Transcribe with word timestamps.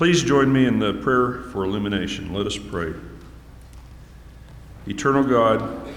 Please 0.00 0.22
join 0.22 0.50
me 0.50 0.64
in 0.64 0.78
the 0.78 0.94
prayer 0.94 1.42
for 1.52 1.62
illumination. 1.62 2.32
Let 2.32 2.46
us 2.46 2.56
pray. 2.56 2.94
Eternal 4.86 5.22
God, 5.22 5.92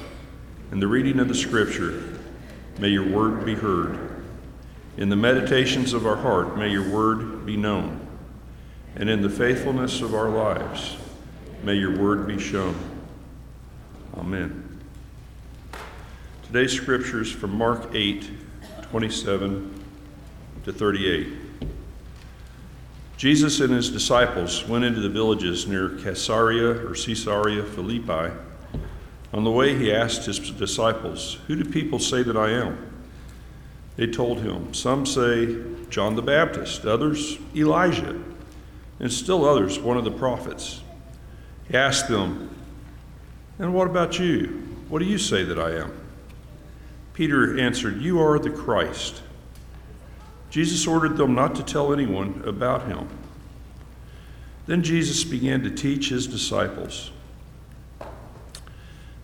in 0.74 0.82
the 0.82 0.88
reading 0.90 1.22
of 1.22 1.30
the 1.30 1.34
Scripture, 1.34 2.20
may 2.80 2.90
your 2.90 3.08
word 3.08 3.46
be 3.46 3.56
heard. 3.56 4.22
In 4.98 5.08
the 5.08 5.16
meditations 5.16 5.94
of 5.94 6.06
our 6.06 6.18
heart, 6.18 6.58
may 6.58 6.68
your 6.68 6.92
word 6.92 7.46
be 7.46 7.56
known. 7.56 8.06
And 8.98 9.10
in 9.10 9.22
the 9.22 9.30
faithfulness 9.30 10.02
of 10.02 10.14
our 10.14 10.28
lives, 10.28 10.98
may 11.64 11.76
your 11.76 11.98
word 11.98 12.28
be 12.28 12.38
shown. 12.38 12.76
Amen. 14.18 14.82
Today's 16.46 16.74
scripture 16.74 17.22
is 17.22 17.32
from 17.32 17.58
Mark 17.58 17.96
8, 17.96 18.30
27 18.82 19.86
to 20.66 20.74
38. 20.74 21.43
Jesus 23.24 23.62
and 23.62 23.72
his 23.72 23.90
disciples 23.90 24.68
went 24.68 24.84
into 24.84 25.00
the 25.00 25.08
villages 25.08 25.66
near 25.66 25.88
Caesarea 25.88 26.86
or 26.86 26.94
Caesarea 26.94 27.64
Philippi. 27.64 28.36
On 29.32 29.46
the 29.46 29.50
way, 29.50 29.78
he 29.78 29.94
asked 29.94 30.26
his 30.26 30.40
disciples, 30.52 31.38
Who 31.48 31.56
do 31.56 31.64
people 31.64 32.00
say 32.00 32.22
that 32.22 32.36
I 32.36 32.50
am? 32.50 32.78
They 33.96 34.08
told 34.08 34.42
him, 34.42 34.74
Some 34.74 35.06
say 35.06 35.56
John 35.90 36.18
the 36.18 36.22
Baptist, 36.22 36.84
others 36.84 37.38
Elijah, 37.56 38.22
and 39.00 39.10
still 39.10 39.46
others 39.46 39.80
one 39.80 39.96
of 39.96 40.04
the 40.04 40.12
prophets. 40.12 40.82
He 41.70 41.78
asked 41.78 42.10
them, 42.10 42.54
And 43.58 43.74
what 43.74 43.88
about 43.88 44.20
you? 44.20 44.68
What 44.90 45.00
do 45.00 45.06
you 45.06 45.18
say 45.18 45.46
that 45.46 45.58
I 45.58 45.78
am? 45.78 45.98
Peter 47.14 47.58
answered, 47.58 48.02
You 48.02 48.20
are 48.20 48.38
the 48.38 48.50
Christ. 48.50 49.24
Jesus 50.54 50.86
ordered 50.86 51.18
them 51.18 51.34
not 51.34 51.56
to 51.56 51.64
tell 51.64 51.92
anyone 51.92 52.44
about 52.46 52.86
him. 52.86 53.10
Then 54.68 54.84
Jesus 54.84 55.24
began 55.24 55.64
to 55.64 55.72
teach 55.72 56.10
his 56.10 56.28
disciples 56.28 57.10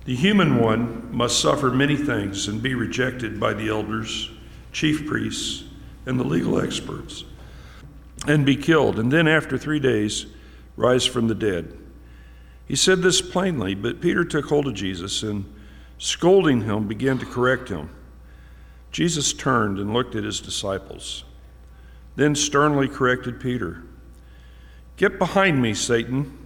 The 0.05 0.15
human 0.15 0.57
one 0.59 1.15
must 1.15 1.39
suffer 1.39 1.69
many 1.69 1.95
things 1.95 2.47
and 2.47 2.63
be 2.63 2.73
rejected 2.73 3.39
by 3.39 3.53
the 3.53 3.69
elders, 3.69 4.31
chief 4.71 5.05
priests, 5.05 5.65
and 6.07 6.19
the 6.19 6.23
legal 6.23 6.59
experts, 6.59 7.25
and 8.27 8.43
be 8.43 8.55
killed, 8.55 8.97
and 8.97 9.11
then 9.13 9.27
after 9.27 9.55
three 9.55 9.79
days 9.79 10.25
rise 10.77 11.05
from 11.05 11.27
the 11.27 11.35
dead. 11.35 11.77
He 12.65 12.75
said 12.75 13.03
this 13.03 13.21
plainly, 13.21 13.75
but 13.75 14.01
Peter 14.01 14.25
took 14.25 14.45
hold 14.45 14.65
of 14.65 14.73
Jesus 14.73 15.21
and, 15.21 15.45
scolding 15.99 16.61
him, 16.61 16.87
began 16.87 17.19
to 17.19 17.25
correct 17.27 17.69
him. 17.69 17.91
Jesus 18.91 19.33
turned 19.33 19.79
and 19.79 19.93
looked 19.93 20.15
at 20.15 20.23
his 20.23 20.39
disciples, 20.39 21.23
then 22.15 22.35
sternly 22.35 22.87
corrected 22.87 23.39
Peter 23.39 23.83
Get 24.99 25.17
behind 25.17 25.61
me, 25.61 25.73
Satan. 25.75 26.37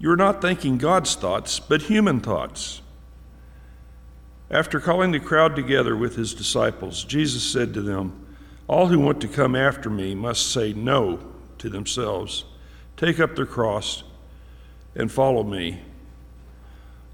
You 0.00 0.10
are 0.10 0.16
not 0.16 0.42
thinking 0.42 0.78
God's 0.78 1.14
thoughts, 1.14 1.60
but 1.60 1.82
human 1.82 2.18
thoughts. 2.18 2.82
After 4.50 4.80
calling 4.80 5.12
the 5.12 5.20
crowd 5.20 5.54
together 5.54 5.96
with 5.96 6.16
his 6.16 6.34
disciples, 6.34 7.04
Jesus 7.04 7.44
said 7.44 7.72
to 7.74 7.80
them, 7.80 8.26
All 8.66 8.88
who 8.88 8.98
want 8.98 9.20
to 9.20 9.28
come 9.28 9.54
after 9.54 9.88
me 9.88 10.16
must 10.16 10.50
say 10.50 10.72
no 10.72 11.20
to 11.58 11.68
themselves, 11.68 12.46
take 12.96 13.20
up 13.20 13.36
their 13.36 13.46
cross, 13.46 14.02
and 14.96 15.12
follow 15.12 15.44
me. 15.44 15.80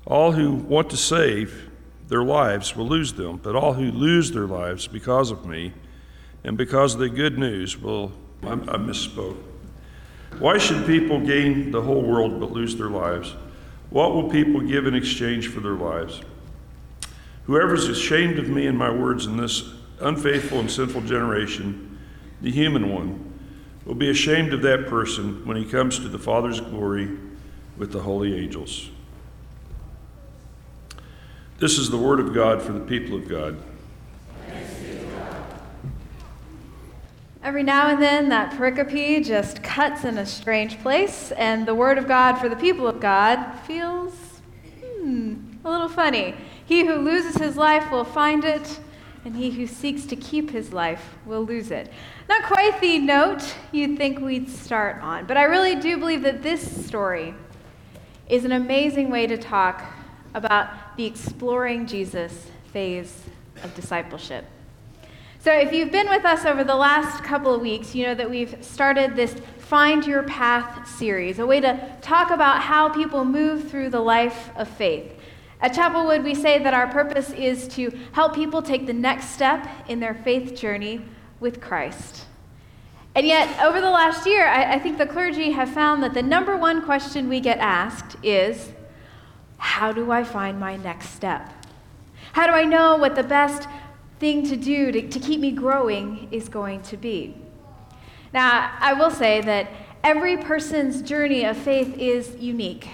All 0.07 0.33
who 0.33 0.55
want 0.55 0.89
to 0.91 0.97
save 0.97 1.69
their 2.09 2.23
lives 2.23 2.77
will 2.77 2.87
lose 2.87 3.13
them, 3.15 3.39
but 3.43 3.57
all 3.57 3.73
who 3.73 3.91
lose 3.91 4.31
their 4.33 4.47
lives 4.47 4.87
because 4.87 5.31
of 5.31 5.47
me 5.47 5.73
and 6.43 6.57
because 6.57 6.95
of 6.95 7.01
the 7.01 7.09
good 7.09 7.39
news 7.39 7.81
will. 7.81 8.13
I, 8.43 8.53
I 8.53 8.77
misspoke. 8.77 9.39
Why 10.39 10.59
should 10.59 10.87
people 10.87 11.21
gain 11.21 11.71
the 11.71 11.81
whole 11.81 12.03
world 12.03 12.41
but 12.41 12.53
lose 12.53 12.77
their 12.77 12.91
lives? 12.91 13.35
What 13.91 14.13
will 14.13 14.29
people 14.29 14.61
give 14.61 14.87
in 14.87 14.95
exchange 14.95 15.49
for 15.49 15.61
their 15.61 15.75
lives? 15.75 16.21
Whoever 17.45 17.75
is 17.75 17.89
ashamed 17.89 18.39
of 18.39 18.49
me 18.49 18.67
and 18.67 18.77
my 18.77 18.91
words 18.91 19.27
in 19.27 19.37
this 19.37 19.73
unfaithful 20.01 20.61
and 20.61 20.71
sinful 20.71 21.03
generation, 21.03 21.99
the 22.41 22.51
human 22.51 22.93
one, 22.93 23.33
will 23.85 23.95
be 23.95 24.11
ashamed 24.11 24.53
of 24.53 24.63
that 24.63 24.87
person 24.87 25.47
when 25.47 25.57
he 25.57 25.65
comes 25.65 25.99
to 25.99 26.09
the 26.09 26.19
Father's 26.19 26.61
glory 26.61 27.11
with 27.77 27.93
the 27.93 28.01
holy 28.01 28.35
angels. 28.35 28.91
This 31.59 31.79
is 31.79 31.89
the 31.89 31.97
word 31.97 32.19
of 32.19 32.35
God 32.35 32.61
for 32.61 32.73
the 32.73 32.81
people 32.81 33.17
of 33.17 33.29
God. 33.29 33.57
Every 37.45 37.63
now 37.63 37.89
and 37.89 38.03
then, 38.03 38.29
that 38.31 38.53
pericope 38.55 39.25
just 39.25 39.63
cuts 39.63 40.05
in 40.05 40.19
a 40.19 40.27
strange 40.27 40.81
place, 40.81 41.31
and 41.33 41.65
the 41.65 41.75
word 41.75 41.97
of 41.97 42.09
God 42.09 42.39
for 42.39 42.49
the 42.49 42.57
people 42.57 42.89
of 42.89 42.99
God 42.99 43.55
feels 43.67 44.15
hmm, 44.83 45.35
a 45.65 45.71
little 45.71 45.89
funny. 45.89 46.35
He 46.67 46.87
who 46.87 46.95
loses 46.97 47.37
his 47.37 47.57
life 47.57 47.89
will 47.93 48.05
find 48.05 48.45
it, 48.45 48.81
and 49.25 49.37
he 49.37 49.51
who 49.51 49.67
seeks 49.69 50.07
to 50.07 50.17
keep 50.17 50.51
his 50.51 50.73
life 50.73 51.15
will 51.25 51.45
lose 51.45 51.71
it. 51.71 51.93
Not 52.29 52.43
quite 52.45 52.81
the 52.81 52.99
note 52.99 53.55
you'd 53.71 53.97
think 53.97 54.19
we'd 54.19 54.49
start 54.49 55.01
on, 55.03 55.27
but 55.27 55.37
I 55.37 55.45
really 55.45 55.77
do 55.77 55.99
believe 55.99 56.23
that 56.23 56.43
this 56.43 56.85
story 56.85 57.35
is 58.29 58.45
an 58.45 58.53
amazing 58.53 59.11
way 59.11 59.29
to 59.29 59.37
talk 59.37 59.85
about 60.35 60.97
the 60.97 61.07
exploring 61.07 61.87
Jesus 61.87 62.51
phase 62.73 63.23
of 63.63 63.75
discipleship. 63.75 64.45
So, 65.41 65.53
if 65.53 65.73
you've 65.73 65.93
been 65.93 66.09
with 66.09 66.25
us 66.25 66.45
over 66.45 66.65
the 66.65 66.75
last 66.75 67.23
couple 67.23 67.55
of 67.55 67.61
weeks, 67.61 67.95
you 67.95 68.07
know 68.07 68.15
that 68.15 68.31
we've 68.31 68.57
started 68.65 69.15
this 69.15 69.37
Find 69.59 70.07
Your 70.07 70.23
Path 70.23 70.89
series, 70.89 71.39
a 71.39 71.47
way 71.47 71.61
to 71.61 71.97
talk 72.01 72.31
about 72.31 72.63
how 72.63 72.89
people 72.89 73.25
move 73.25 73.71
through 73.71 73.91
the 73.91 74.01
life 74.01 74.51
of 74.57 74.69
faith. 74.69 75.13
At 75.61 75.75
Chapelwood, 75.75 76.25
we 76.25 76.35
say 76.35 76.59
that 76.59 76.75
our 76.75 76.87
purpose 76.87 77.31
is 77.31 77.69
to 77.69 77.91
help 78.13 78.35
people 78.35 78.63
take 78.63 78.87
the 78.87 78.93
next 78.93 79.31
step 79.31 79.69
in 79.89 80.01
their 80.01 80.15
faith 80.15 80.55
journey 80.55 81.03
with 81.41 81.61
Christ. 81.61 82.25
And 83.15 83.27
yet, 83.27 83.63
over 83.63 83.81
the 83.81 83.91
last 83.91 84.27
year, 84.27 84.47
I, 84.47 84.75
I 84.75 84.79
think 84.79 84.99
the 84.99 85.07
clergy 85.07 85.53
have 85.53 85.71
found 85.71 86.03
that 86.03 86.15
the 86.15 86.23
number 86.23 86.57
one 86.57 86.83
question 86.83 87.29
we 87.29 87.41
get 87.41 87.59
asked 87.59 88.17
is 88.23 88.73
how 89.65 89.93
do 89.93 90.13
I 90.13 90.23
find 90.23 90.61
my 90.61 90.77
next 90.77 91.09
step? 91.09 91.51
How 92.33 92.47
do 92.47 92.53
I 92.53 92.65
know 92.65 92.97
what 92.97 93.17
the 93.17 93.23
best 93.23 93.67
thing 94.21 94.47
to 94.49 94.57
do 94.57 94.93
to, 94.93 95.09
to 95.09 95.19
keep 95.19 95.41
me 95.41 95.51
growing 95.51 96.29
is 96.31 96.51
going 96.51 96.83
to 96.83 96.99
be? 96.99 97.35
Now, 98.35 98.77
I 98.79 98.93
will 98.93 99.11
say 99.11 99.41
that 99.41 99.71
every 100.05 100.37
person's 100.37 101.01
journey 101.01 101.47
of 101.47 101.57
faith 101.57 101.97
is 101.97 102.37
unique. 102.37 102.89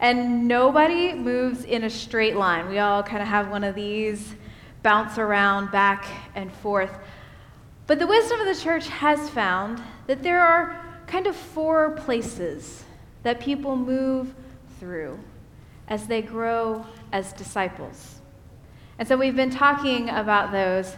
And 0.00 0.48
nobody 0.48 1.12
moves 1.12 1.64
in 1.64 1.84
a 1.84 1.90
straight 1.90 2.36
line. 2.36 2.68
We 2.68 2.78
all 2.78 3.02
kind 3.02 3.20
of 3.20 3.28
have 3.28 3.50
one 3.50 3.62
of 3.62 3.74
these 3.74 4.34
bounce 4.82 5.18
around 5.18 5.70
back 5.70 6.06
and 6.34 6.50
forth. 6.50 6.98
But 7.86 7.98
the 7.98 8.06
wisdom 8.06 8.40
of 8.40 8.46
the 8.46 8.60
church 8.60 8.88
has 8.88 9.28
found 9.28 9.82
that 10.06 10.22
there 10.22 10.40
are 10.40 10.84
kind 11.06 11.26
of 11.26 11.36
four 11.36 11.90
places 11.90 12.82
that 13.24 13.40
people 13.40 13.76
move 13.76 14.34
through 14.80 15.18
as 15.88 16.06
they 16.06 16.22
grow 16.22 16.84
as 17.12 17.32
disciples. 17.32 18.20
And 18.98 19.06
so 19.06 19.16
we've 19.16 19.36
been 19.36 19.50
talking 19.50 20.08
about 20.10 20.52
those. 20.52 20.96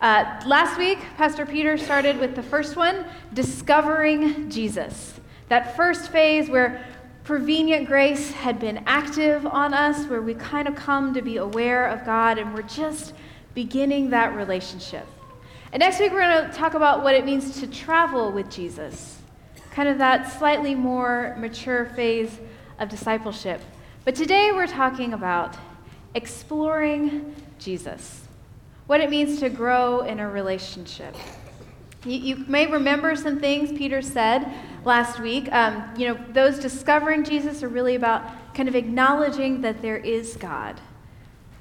Uh, 0.00 0.40
last 0.46 0.78
week, 0.78 0.98
Pastor 1.16 1.44
Peter 1.44 1.76
started 1.76 2.18
with 2.18 2.34
the 2.34 2.42
first 2.42 2.76
one 2.76 3.04
discovering 3.34 4.48
Jesus. 4.48 5.20
That 5.48 5.76
first 5.76 6.10
phase 6.10 6.48
where 6.48 6.84
prevenient 7.24 7.86
grace 7.86 8.30
had 8.30 8.58
been 8.58 8.82
active 8.86 9.44
on 9.46 9.74
us, 9.74 10.06
where 10.06 10.22
we 10.22 10.34
kind 10.34 10.66
of 10.66 10.74
come 10.74 11.12
to 11.14 11.22
be 11.22 11.36
aware 11.36 11.86
of 11.86 12.04
God 12.06 12.38
and 12.38 12.54
we're 12.54 12.62
just 12.62 13.12
beginning 13.54 14.10
that 14.10 14.34
relationship. 14.34 15.06
And 15.72 15.80
next 15.80 16.00
week, 16.00 16.12
we're 16.12 16.20
going 16.20 16.50
to 16.50 16.56
talk 16.56 16.74
about 16.74 17.02
what 17.02 17.14
it 17.14 17.24
means 17.24 17.60
to 17.60 17.66
travel 17.66 18.32
with 18.32 18.50
Jesus, 18.50 19.18
kind 19.70 19.88
of 19.88 19.98
that 19.98 20.32
slightly 20.38 20.74
more 20.74 21.36
mature 21.38 21.86
phase 21.94 22.38
of 22.78 22.88
discipleship. 22.88 23.60
But 24.02 24.14
today 24.14 24.50
we're 24.50 24.66
talking 24.66 25.12
about 25.12 25.58
exploring 26.14 27.34
Jesus, 27.58 28.26
what 28.86 29.02
it 29.02 29.10
means 29.10 29.40
to 29.40 29.50
grow 29.50 30.00
in 30.00 30.20
a 30.20 30.28
relationship. 30.28 31.14
You, 32.06 32.18
you 32.18 32.36
may 32.48 32.66
remember 32.66 33.14
some 33.14 33.40
things 33.40 33.76
Peter 33.76 34.00
said 34.00 34.50
last 34.86 35.20
week. 35.20 35.52
Um, 35.52 35.84
you 35.98 36.08
know, 36.08 36.18
those 36.32 36.58
discovering 36.58 37.24
Jesus 37.24 37.62
are 37.62 37.68
really 37.68 37.94
about 37.94 38.54
kind 38.54 38.70
of 38.70 38.74
acknowledging 38.74 39.60
that 39.60 39.82
there 39.82 39.98
is 39.98 40.34
God. 40.34 40.80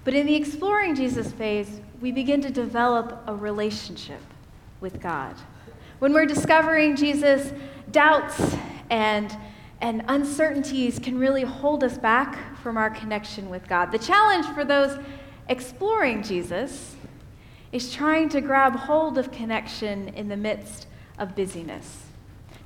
But 0.06 0.14
in 0.14 0.26
the 0.26 0.36
exploring 0.36 0.96
Jesus 0.96 1.34
phase, 1.34 1.82
we 2.00 2.14
begin 2.14 2.40
to 2.44 2.50
develop 2.50 3.22
a 3.28 3.36
relationship 3.36 4.22
with 4.80 5.02
God. 5.02 5.36
When 6.00 6.14
we're 6.14 6.26
discovering 6.26 6.96
Jesus, 6.96 7.52
doubts 7.92 8.56
and 8.90 9.36
and 9.82 10.04
uncertainties 10.08 11.00
can 11.00 11.18
really 11.18 11.44
hold 11.44 11.84
us 11.84 11.98
back 11.98 12.58
from 12.58 12.78
our 12.78 12.90
connection 12.90 13.50
with 13.50 13.68
God. 13.68 13.92
The 13.92 14.00
challenge 14.00 14.46
for 14.48 14.66
those 14.66 14.98
exploring 15.48 16.24
Jesus 16.24 16.96
is 17.72 17.94
trying 17.94 18.30
to 18.30 18.42
grab 18.42 18.76
hold 18.76 19.18
of 19.18 19.32
connection 19.32 20.10
in 20.10 20.28
the 20.28 20.38
midst 20.38 20.88
of 21.18 21.36
busyness. 21.36 22.04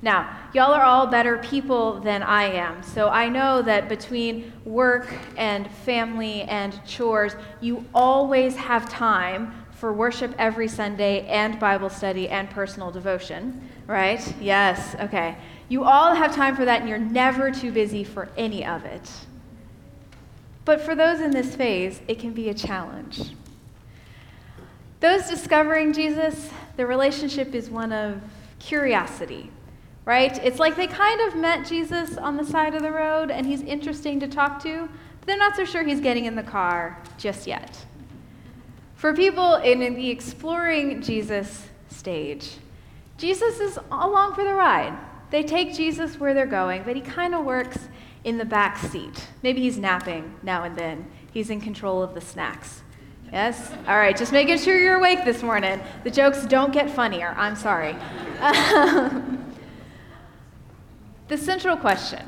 Now, 0.02 0.38
y'all 0.52 0.72
are 0.72 0.84
all 0.84 1.06
better 1.06 1.38
people 1.38 2.00
than 2.00 2.22
I 2.22 2.44
am, 2.44 2.82
so 2.82 3.08
I 3.08 3.28
know 3.28 3.62
that 3.62 3.88
between 3.88 4.52
work 4.64 5.10
and 5.36 5.70
family 5.70 6.42
and 6.42 6.78
chores, 6.84 7.36
you 7.62 7.86
always 7.94 8.54
have 8.56 8.88
time 8.88 9.64
for 9.70 9.92
worship 9.92 10.34
every 10.38 10.68
Sunday 10.68 11.26
and 11.26 11.58
Bible 11.58 11.88
study 11.88 12.28
and 12.28 12.50
personal 12.50 12.90
devotion, 12.90 13.66
right? 13.86 14.34
Yes, 14.40 14.94
okay. 15.00 15.36
You 15.74 15.82
all 15.82 16.14
have 16.14 16.32
time 16.32 16.54
for 16.54 16.64
that, 16.64 16.82
and 16.82 16.88
you're 16.88 17.00
never 17.00 17.50
too 17.50 17.72
busy 17.72 18.04
for 18.04 18.28
any 18.36 18.64
of 18.64 18.84
it. 18.84 19.10
But 20.64 20.80
for 20.80 20.94
those 20.94 21.20
in 21.20 21.32
this 21.32 21.56
phase, 21.56 22.00
it 22.06 22.20
can 22.20 22.32
be 22.32 22.48
a 22.48 22.54
challenge. 22.54 23.32
Those 25.00 25.28
discovering 25.28 25.92
Jesus, 25.92 26.48
the 26.76 26.86
relationship 26.86 27.56
is 27.56 27.70
one 27.70 27.92
of 27.92 28.22
curiosity, 28.60 29.50
right? 30.04 30.38
It's 30.44 30.60
like 30.60 30.76
they 30.76 30.86
kind 30.86 31.20
of 31.22 31.34
met 31.34 31.66
Jesus 31.66 32.18
on 32.18 32.36
the 32.36 32.44
side 32.44 32.76
of 32.76 32.82
the 32.82 32.92
road 32.92 33.32
and 33.32 33.44
he's 33.44 33.62
interesting 33.62 34.20
to 34.20 34.28
talk 34.28 34.62
to, 34.62 34.88
but 35.18 35.26
they're 35.26 35.36
not 35.36 35.56
so 35.56 35.64
sure 35.64 35.82
he's 35.82 36.00
getting 36.00 36.26
in 36.26 36.36
the 36.36 36.44
car 36.44 37.02
just 37.18 37.48
yet. 37.48 37.84
For 38.94 39.12
people 39.12 39.56
in 39.56 39.80
the 39.80 40.08
exploring 40.08 41.02
Jesus 41.02 41.66
stage, 41.88 42.58
Jesus 43.18 43.58
is 43.58 43.76
along 43.90 44.36
for 44.36 44.44
the 44.44 44.54
ride. 44.54 44.96
They 45.30 45.42
take 45.42 45.74
Jesus 45.74 46.20
where 46.20 46.34
they're 46.34 46.46
going, 46.46 46.82
but 46.84 46.96
he 46.96 47.02
kind 47.02 47.34
of 47.34 47.44
works 47.44 47.78
in 48.24 48.38
the 48.38 48.44
back 48.44 48.78
seat. 48.78 49.28
Maybe 49.42 49.60
he's 49.60 49.78
napping 49.78 50.34
now 50.42 50.64
and 50.64 50.76
then. 50.76 51.10
He's 51.32 51.50
in 51.50 51.60
control 51.60 52.02
of 52.02 52.14
the 52.14 52.20
snacks. 52.20 52.82
Yes? 53.32 53.72
All 53.88 53.96
right, 53.96 54.16
just 54.16 54.32
making 54.32 54.58
sure 54.58 54.78
you're 54.78 54.96
awake 54.96 55.24
this 55.24 55.42
morning. 55.42 55.80
The 56.04 56.10
jokes 56.10 56.46
don't 56.46 56.72
get 56.72 56.88
funnier. 56.88 57.34
I'm 57.36 57.56
sorry. 57.56 57.92
the 61.28 61.36
central 61.36 61.76
question 61.76 62.24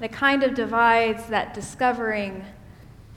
that 0.00 0.12
kind 0.12 0.42
of 0.42 0.54
divides 0.54 1.26
that 1.26 1.52
discovering 1.54 2.44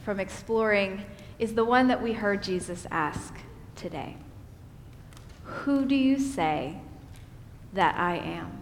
from 0.03 0.19
exploring 0.19 1.05
is 1.39 1.53
the 1.53 1.63
one 1.63 1.87
that 1.87 2.01
we 2.01 2.13
heard 2.13 2.43
Jesus 2.43 2.85
ask 2.91 3.33
today 3.75 4.17
Who 5.43 5.85
do 5.85 5.95
you 5.95 6.19
say 6.19 6.77
that 7.73 7.95
I 7.95 8.17
am? 8.17 8.60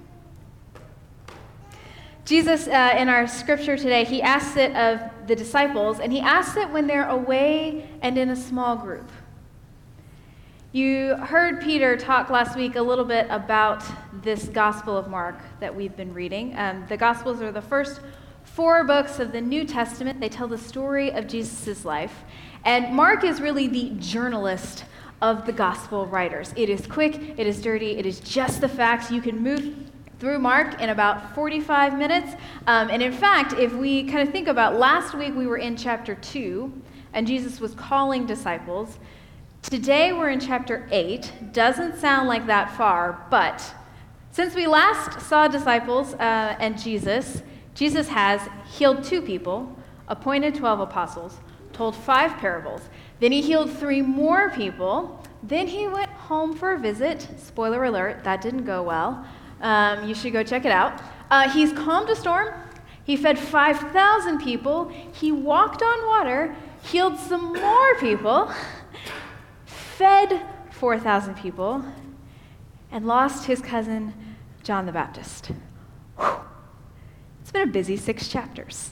Jesus, 2.25 2.67
uh, 2.67 2.95
in 2.97 3.09
our 3.09 3.27
scripture 3.27 3.75
today, 3.75 4.03
he 4.03 4.21
asks 4.21 4.55
it 4.55 4.75
of 4.75 5.01
the 5.27 5.35
disciples, 5.35 5.99
and 5.99 6.11
he 6.11 6.19
asks 6.19 6.57
it 6.57 6.69
when 6.69 6.85
they're 6.85 7.09
away 7.09 7.89
and 8.01 8.17
in 8.17 8.29
a 8.29 8.35
small 8.35 8.75
group. 8.75 9.09
You 10.71 11.15
heard 11.15 11.61
Peter 11.61 11.97
talk 11.97 12.29
last 12.29 12.55
week 12.55 12.75
a 12.75 12.81
little 12.81 13.05
bit 13.05 13.25
about 13.31 13.83
this 14.21 14.45
Gospel 14.45 14.95
of 14.95 15.07
Mark 15.07 15.39
that 15.59 15.75
we've 15.75 15.95
been 15.97 16.13
reading. 16.13 16.55
Um, 16.55 16.85
the 16.87 16.97
Gospels 16.97 17.41
are 17.41 17.51
the 17.51 17.61
first 17.61 18.01
four 18.43 18.83
books 18.83 19.19
of 19.19 19.31
the 19.31 19.41
New 19.41 19.65
Testament. 19.65 20.19
They 20.19 20.29
tell 20.29 20.47
the 20.47 20.59
story 20.59 21.11
of 21.11 21.27
Jesus' 21.27 21.85
life. 21.85 22.13
And 22.65 22.93
Mark 22.95 23.23
is 23.23 23.41
really 23.41 23.67
the 23.67 23.91
journalist 23.97 24.85
of 25.23 25.47
the 25.47 25.51
Gospel 25.51 26.05
writers. 26.05 26.53
It 26.55 26.69
is 26.69 26.85
quick, 26.85 27.15
it 27.37 27.47
is 27.47 27.61
dirty, 27.61 27.97
it 27.97 28.05
is 28.05 28.19
just 28.19 28.61
the 28.61 28.69
facts. 28.69 29.09
You 29.09 29.21
can 29.21 29.41
move 29.41 29.88
through 30.19 30.37
Mark 30.37 30.81
in 30.81 30.89
about 30.89 31.33
45 31.33 31.97
minutes. 31.97 32.33
Um, 32.67 32.89
and 32.89 33.01
in 33.01 33.13
fact, 33.13 33.53
if 33.53 33.73
we 33.73 34.03
kind 34.03 34.27
of 34.27 34.33
think 34.33 34.47
about 34.47 34.77
last 34.77 35.13
week, 35.13 35.33
we 35.33 35.47
were 35.47 35.57
in 35.57 35.77
chapter 35.77 36.15
2, 36.15 36.71
and 37.13 37.25
Jesus 37.25 37.61
was 37.61 37.73
calling 37.73 38.25
disciples. 38.25 38.99
Today 39.61 40.11
we're 40.11 40.29
in 40.29 40.39
chapter 40.39 40.87
8. 40.91 41.53
Doesn't 41.53 41.97
sound 41.97 42.27
like 42.27 42.45
that 42.47 42.75
far, 42.75 43.25
but 43.29 43.63
since 44.31 44.55
we 44.55 44.67
last 44.67 45.21
saw 45.21 45.47
disciples 45.47 46.13
uh, 46.15 46.55
and 46.59 46.77
Jesus, 46.77 47.41
Jesus 47.73 48.09
has 48.09 48.41
healed 48.69 49.03
two 49.03 49.21
people, 49.21 49.73
appointed 50.09 50.53
12 50.53 50.81
apostles, 50.81 51.39
told 51.71 51.95
five 51.95 52.37
parables. 52.37 52.81
Then 53.21 53.31
he 53.31 53.41
healed 53.41 53.71
three 53.71 54.01
more 54.01 54.49
people. 54.49 55.23
Then 55.43 55.67
he 55.67 55.87
went 55.87 56.09
home 56.09 56.55
for 56.55 56.73
a 56.73 56.79
visit. 56.79 57.27
Spoiler 57.37 57.85
alert, 57.85 58.23
that 58.25 58.41
didn't 58.41 58.65
go 58.65 58.83
well. 58.83 59.25
Um, 59.61 60.07
you 60.07 60.15
should 60.15 60.33
go 60.33 60.43
check 60.43 60.65
it 60.65 60.71
out. 60.71 61.01
Uh, 61.29 61.49
he's 61.49 61.73
calmed 61.73 62.09
a 62.09 62.15
storm. 62.15 62.53
He 63.03 63.17
fed 63.17 63.39
5,000 63.39 64.39
people. 64.39 64.91
He 65.13 65.31
walked 65.31 65.81
on 65.81 66.07
water, 66.07 66.55
healed 66.83 67.17
some 67.17 67.53
more 67.53 67.95
people, 67.95 68.51
fed 69.65 70.41
4,000 70.71 71.35
people, 71.35 71.83
and 72.91 73.05
lost 73.05 73.45
his 73.45 73.61
cousin, 73.61 74.13
John 74.63 74.85
the 74.85 74.91
Baptist. 74.91 75.51
Whew. 76.17 76.39
It's 77.41 77.51
been 77.51 77.67
a 77.67 77.71
busy 77.71 77.97
six 77.97 78.27
chapters. 78.27 78.91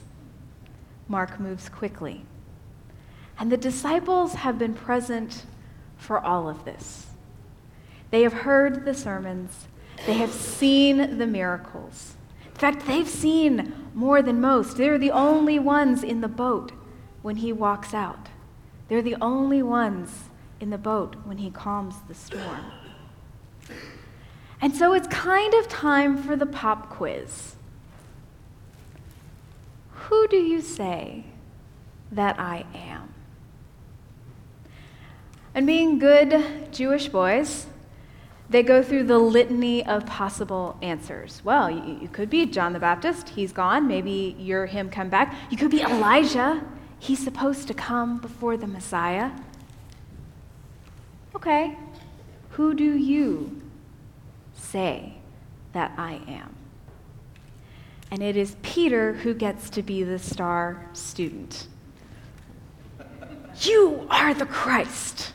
Mark 1.08 1.40
moves 1.40 1.70
quickly. 1.70 2.26
And 3.40 3.52
the 3.52 3.58
disciples 3.58 4.34
have 4.34 4.58
been 4.58 4.74
present 4.74 5.46
for 5.96 6.20
all 6.20 6.50
of 6.50 6.66
this. 6.66 7.08
They 8.10 8.24
have 8.24 8.34
heard 8.34 8.84
the 8.84 8.94
sermons, 8.94 9.68
they 10.06 10.14
have 10.14 10.32
seen 10.32 11.18
the 11.18 11.28
miracles. 11.28 12.16
In 12.46 12.60
fact, 12.60 12.86
they've 12.86 13.08
seen 13.08 13.74
more 13.94 14.22
than 14.22 14.40
most. 14.40 14.78
They're 14.78 14.98
the 14.98 15.12
only 15.12 15.60
ones 15.60 16.04
in 16.04 16.22
the 16.22 16.28
boat 16.28 16.72
when 17.22 17.38
he 17.38 17.52
walks 17.52 17.94
out. 17.94 18.30
They're 18.88 19.02
the 19.02 19.18
only 19.22 19.62
ones 19.62 20.30
in 20.60 20.70
the 20.70 20.78
boat 20.78 21.16
when 21.26 21.38
he 21.38 21.52
calms 21.52 21.96
the 22.08 22.14
storm. 22.14 22.72
And 24.62 24.76
so 24.76 24.94
it's 24.94 25.08
kind 25.08 25.54
of 25.54 25.68
time 25.68 26.18
for 26.18 26.36
the 26.36 26.46
pop 26.46 26.90
quiz. 26.90 27.56
Who 29.92 30.28
do 30.28 30.38
you 30.38 30.62
say 30.62 31.26
that 32.12 32.40
I 32.40 32.66
am? 32.74 33.14
And 35.54 35.68
being 35.68 36.00
good 36.00 36.72
Jewish 36.72 37.10
boys, 37.10 37.68
they 38.50 38.64
go 38.64 38.82
through 38.82 39.04
the 39.04 39.18
litany 39.18 39.86
of 39.86 40.06
possible 40.06 40.78
answers. 40.82 41.42
Well, 41.44 41.70
you, 41.70 42.00
you, 42.02 42.08
could 42.08 42.30
be 42.30 42.46
John 42.46 42.74
the 42.74 42.80
Baptist, 42.80 43.30
he's 43.30 43.52
gone. 43.52 43.88
Maybe 43.88 44.36
you're 44.40 44.66
him 44.66 44.90
come 44.90 45.10
back. 45.10 45.36
You 45.50 45.58
could 45.58 45.72
be 45.72 45.82
Elijah, 45.82 46.64
he's 47.00 47.20
supposed 47.24 47.68
to 47.68 47.74
come 47.74 48.20
before 48.20 48.56
the 48.56 48.68
Messiah. 48.68 49.32
Okay, 51.36 51.78
who 52.52 52.74
do 52.74 52.96
you 52.96 53.62
say 54.56 55.14
that 55.74 55.92
I 55.98 56.22
am? 56.28 56.56
And 58.10 58.24
it 58.24 58.38
is 58.38 58.56
Peter 58.62 59.14
who 59.14 59.34
gets 59.34 59.70
to 59.72 59.84
be 59.84 60.04
the 60.04 60.18
star 60.18 60.90
student. 60.94 61.68
You 63.62 64.08
are 64.10 64.34
the 64.34 64.46
Christ. 64.46 65.34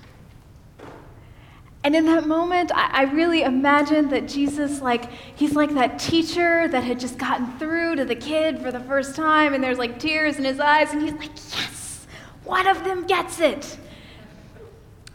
And 1.84 1.96
in 1.96 2.04
that 2.06 2.26
moment, 2.26 2.70
I, 2.72 2.90
I, 2.92 3.02
really 3.04 3.42
imagined 3.42 4.10
that 4.10 4.28
Jesus, 4.28 4.80
like, 4.80 5.10
he's 5.34 5.56
like 5.56 5.74
that 5.74 5.98
teacher 5.98 6.68
that 6.68 6.84
had 6.84 7.00
just 7.00 7.18
gotten 7.18 7.58
through 7.58 7.96
to 7.96 8.04
the 8.04 8.14
kid 8.14 8.60
for 8.60 8.70
the 8.70 8.78
first 8.80 9.16
time, 9.16 9.52
and 9.52 9.62
there's 9.62 9.78
like 9.78 9.98
tears 9.98 10.36
in 10.36 10.44
his 10.44 10.60
eyes, 10.60 10.92
and 10.92 11.02
he's 11.02 11.12
like, 11.14 11.34
yes, 11.34 12.06
one 12.44 12.68
of 12.68 12.84
them 12.84 13.04
gets 13.06 13.40
it. 13.40 13.78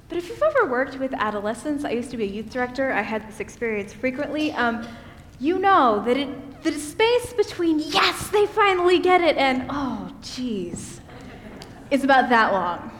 But 0.10 0.18
if 0.18 0.28
you've 0.28 0.42
ever 0.42 0.66
worked 0.66 1.00
with 1.00 1.14
adolescents, 1.14 1.86
I 1.86 1.92
used 1.92 2.12
to 2.12 2.18
be 2.18 2.26
a 2.26 2.28
youth 2.28 2.50
director, 2.50 2.92
I 2.92 3.02
had 3.02 3.28
this 3.30 3.40
experience 3.40 3.94
frequently, 3.94 4.52
um, 4.52 4.86
you 5.40 5.60
know 5.60 6.04
that 6.06 6.18
it, 6.18 6.64
the 6.64 6.74
space 6.74 7.32
between, 7.32 7.80
yes, 7.80 8.28
they 8.30 8.46
finally 8.46 9.00
get 9.00 9.22
it, 9.22 9.38
and, 9.38 9.68
oh, 9.70 10.12
geez, 10.22 11.00
is 11.92 12.04
about 12.04 12.28
that 12.30 12.52
long. 12.52 12.92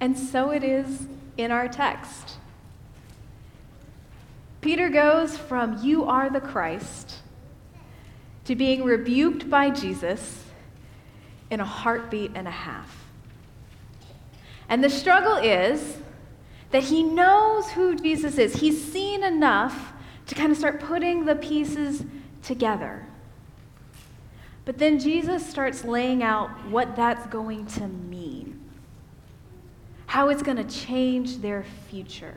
And 0.00 0.18
so 0.18 0.50
it 0.50 0.64
is 0.64 1.06
in 1.38 1.50
our 1.50 1.68
text. 1.68 2.21
Peter 4.62 4.88
goes 4.88 5.36
from, 5.36 5.82
You 5.82 6.04
are 6.04 6.30
the 6.30 6.40
Christ, 6.40 7.18
to 8.44 8.54
being 8.54 8.84
rebuked 8.84 9.50
by 9.50 9.70
Jesus 9.70 10.44
in 11.50 11.58
a 11.58 11.64
heartbeat 11.64 12.30
and 12.36 12.46
a 12.46 12.52
half. 12.52 13.04
And 14.68 14.82
the 14.82 14.88
struggle 14.88 15.34
is 15.36 15.98
that 16.70 16.84
he 16.84 17.02
knows 17.02 17.70
who 17.72 17.96
Jesus 17.96 18.38
is. 18.38 18.54
He's 18.54 18.82
seen 18.82 19.24
enough 19.24 19.92
to 20.28 20.34
kind 20.36 20.52
of 20.52 20.56
start 20.56 20.80
putting 20.80 21.24
the 21.24 21.34
pieces 21.34 22.04
together. 22.42 23.04
But 24.64 24.78
then 24.78 25.00
Jesus 25.00 25.44
starts 25.44 25.84
laying 25.84 26.22
out 26.22 26.50
what 26.68 26.94
that's 26.94 27.26
going 27.26 27.66
to 27.66 27.88
mean, 27.88 28.60
how 30.06 30.28
it's 30.28 30.42
going 30.42 30.56
to 30.56 30.64
change 30.64 31.38
their 31.38 31.64
future 31.90 32.36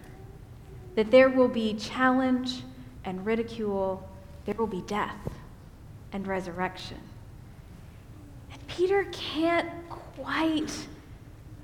that 0.96 1.12
there 1.12 1.30
will 1.30 1.48
be 1.48 1.74
challenge 1.74 2.64
and 3.04 3.26
ridicule, 3.26 4.08
there 4.46 4.56
will 4.56 4.68
be 4.68 4.82
death 4.82 5.30
and 6.12 6.26
resurrection. 6.26 6.98
And 8.52 8.68
Peter 8.68 9.06
can't 9.12 9.70
quite 9.90 10.88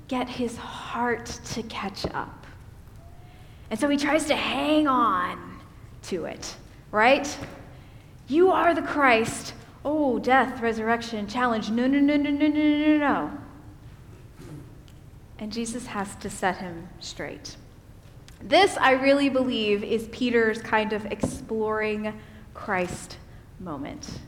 get 0.08 0.28
his 0.28 0.56
heart 0.56 1.26
to 1.46 1.62
catch 1.64 2.04
up. 2.14 2.46
And 3.70 3.80
so 3.80 3.88
he 3.88 3.96
tries 3.96 4.26
to 4.26 4.36
hang 4.36 4.86
on 4.86 5.60
to 6.02 6.26
it, 6.26 6.54
right? 6.90 7.34
You 8.28 8.52
are 8.52 8.74
the 8.74 8.82
Christ. 8.82 9.54
Oh, 9.84 10.18
death, 10.18 10.60
resurrection, 10.60 11.26
challenge. 11.26 11.70
No, 11.70 11.86
no, 11.86 11.98
no, 11.98 12.16
no, 12.16 12.30
no, 12.30 12.46
no, 12.48 12.78
no, 12.78 12.98
no. 12.98 13.38
And 15.38 15.50
Jesus 15.50 15.86
has 15.86 16.14
to 16.16 16.30
set 16.30 16.58
him 16.58 16.88
straight. 17.00 17.56
This, 18.42 18.76
I 18.76 18.92
really 18.92 19.28
believe, 19.28 19.84
is 19.84 20.08
Peter's 20.08 20.60
kind 20.60 20.92
of 20.92 21.06
exploring 21.06 22.20
Christ 22.54 23.18
moment. 23.60 24.18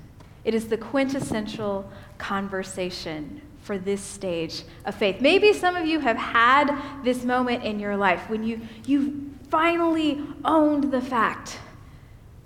It 0.44 0.54
is 0.54 0.68
the 0.68 0.76
quintessential 0.76 1.90
conversation 2.18 3.40
for 3.62 3.78
this 3.78 4.02
stage 4.02 4.62
of 4.84 4.94
faith. 4.94 5.20
Maybe 5.20 5.52
some 5.52 5.74
of 5.74 5.86
you 5.86 5.98
have 6.00 6.16
had 6.16 7.02
this 7.02 7.24
moment 7.24 7.64
in 7.64 7.80
your 7.80 7.96
life 7.96 8.28
when 8.28 8.44
you, 8.44 8.60
you 8.86 9.30
finally 9.48 10.22
owned 10.44 10.92
the 10.92 11.00
fact 11.00 11.58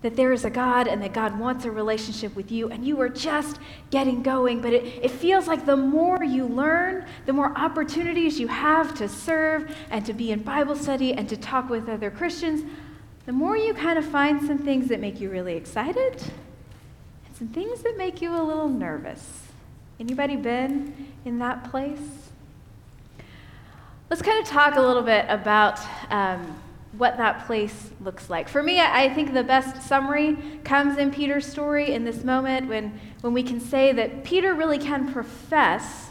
that 0.03 0.15
there 0.15 0.33
is 0.33 0.45
a 0.45 0.51
God 0.51 0.87
and 0.87 1.03
that 1.03 1.13
God 1.13 1.39
wants 1.39 1.65
a 1.65 1.71
relationship 1.71 2.37
with 2.37 2.53
you, 2.53 2.69
and 2.69 2.87
you 2.87 3.01
are 3.01 3.09
just 3.09 3.59
getting 3.91 4.23
going. 4.23 4.61
But 4.61 4.73
it, 4.73 4.85
it 5.05 5.11
feels 5.11 5.49
like 5.49 5.67
the 5.67 5.77
more 5.77 6.23
you 6.23 6.47
learn, 6.47 7.05
the 7.27 7.33
more 7.33 7.53
opportunities 7.59 8.39
you 8.39 8.47
have 8.47 8.95
to 8.99 9.09
serve 9.09 9.75
and 9.91 10.07
to 10.07 10.13
be 10.13 10.31
in 10.31 10.43
Bible 10.43 10.77
study 10.77 11.15
and 11.15 11.29
to 11.29 11.37
talk 11.37 11.69
with 11.69 11.89
other 11.89 12.11
Christians, 12.11 12.63
the 13.27 13.33
more 13.33 13.57
you 13.57 13.75
kind 13.75 13.99
of 13.99 14.05
find 14.05 14.41
some 14.47 14.59
things 14.59 14.89
that 14.89 15.01
make 15.01 15.21
you 15.21 15.31
really 15.31 15.57
excited 15.57 16.23
and 17.27 17.37
some 17.37 17.49
things 17.49 17.83
that 17.83 17.99
make 17.99 18.23
you 18.23 18.31
a 18.35 18.43
little 18.43 18.69
nervous. 18.69 19.43
Anybody 19.99 20.37
been 20.37 21.09
in 21.25 21.41
that 21.41 21.71
place? 21.71 21.99
Let's 24.09 24.23
kind 24.23 24.41
of 24.41 24.49
talk 24.49 24.77
a 24.77 24.81
little 24.81 25.03
bit 25.03 25.27
about 25.29 25.81
um, 26.11 26.57
what 26.99 27.17
that 27.17 27.47
place 27.47 27.91
looks 28.01 28.29
like. 28.29 28.49
For 28.49 28.63
me, 28.63 28.81
I 28.81 29.13
think 29.15 29.33
the 29.33 29.45
best 29.45 29.87
summary 29.89 30.37
comes 30.65 30.99
in 30.99 31.11
Peter's 31.11 31.47
story 31.47 31.93
in 31.93 32.05
this 32.05 32.25
moment 32.25 32.69
when, 32.69 33.01
when 33.21 33.33
we 33.33 33.43
can 33.43 33.61
say 33.61 33.93
that 33.93 34.25
Peter 34.25 34.53
really 34.53 34.79
can 34.79 35.13
profess 35.13 36.11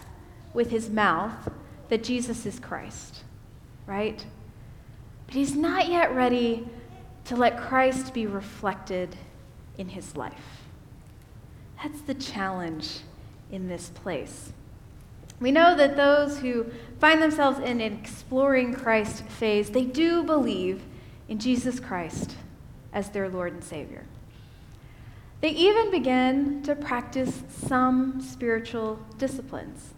with 0.53 0.71
his 0.71 0.89
mouth 0.89 1.51
that 1.89 2.03
Jesus 2.03 2.45
is 2.45 2.59
Christ, 2.59 3.23
right? 3.85 4.25
But 5.25 5.35
he's 5.35 5.55
not 5.55 5.89
yet 5.89 6.15
ready 6.15 6.67
to 7.25 7.35
let 7.35 7.59
Christ 7.59 8.13
be 8.13 8.25
reflected 8.25 9.15
in 9.77 9.89
his 9.89 10.15
life. 10.15 10.63
That's 11.83 12.01
the 12.01 12.13
challenge 12.13 12.99
in 13.51 13.67
this 13.67 13.89
place. 13.89 14.53
We 15.39 15.51
know 15.51 15.75
that 15.75 15.95
those 15.95 16.39
who 16.39 16.65
find 16.99 17.21
themselves 17.21 17.59
in 17.59 17.79
an 17.79 17.93
exploring 17.93 18.73
Christ 18.73 19.23
phase, 19.23 19.69
they 19.69 19.85
do 19.85 20.23
believe 20.23 20.83
in 21.27 21.37
Jesus 21.37 21.79
Christ 21.79 22.35
as 22.91 23.09
their 23.09 23.29
Lord 23.29 23.53
and 23.53 23.63
Savior. 23.63 24.05
They 25.39 25.51
even 25.51 25.91
begin 25.91 26.63
to 26.63 26.75
practice 26.75 27.43
some 27.49 28.19
spiritual 28.21 28.99
disciplines, 29.19 29.93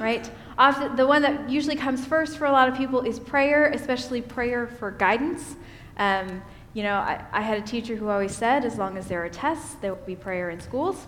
right? 0.00 0.28
Often, 0.58 0.96
the 0.96 1.06
one 1.06 1.22
that 1.22 1.48
usually 1.48 1.76
comes 1.76 2.04
first 2.04 2.36
for 2.36 2.46
a 2.46 2.50
lot 2.50 2.68
of 2.68 2.76
people 2.76 3.02
is 3.02 3.20
prayer, 3.20 3.70
especially 3.70 4.20
prayer 4.20 4.66
for 4.66 4.90
guidance. 4.90 5.54
Um, 5.96 6.42
you 6.74 6.82
know, 6.82 6.94
I, 6.94 7.24
I 7.30 7.40
had 7.40 7.58
a 7.58 7.62
teacher 7.62 7.94
who 7.94 8.08
always 8.08 8.34
said, 8.34 8.64
as 8.64 8.78
long 8.78 8.98
as 8.98 9.06
there 9.06 9.24
are 9.24 9.28
tests, 9.28 9.74
there 9.76 9.94
will 9.94 10.04
be 10.04 10.16
prayer 10.16 10.50
in 10.50 10.60
schools. 10.60 11.06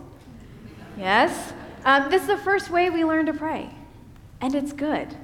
Yes. 0.97 1.53
Um, 1.85 2.11
this 2.11 2.23
is 2.23 2.29
the 2.29 2.37
first 2.37 2.71
way 2.71 2.91
we 2.91 3.05
learn 3.05 3.27
to 3.27 3.33
pray, 3.33 3.69
and 4.41 4.55
it's 4.55 4.73
good. 4.73 5.17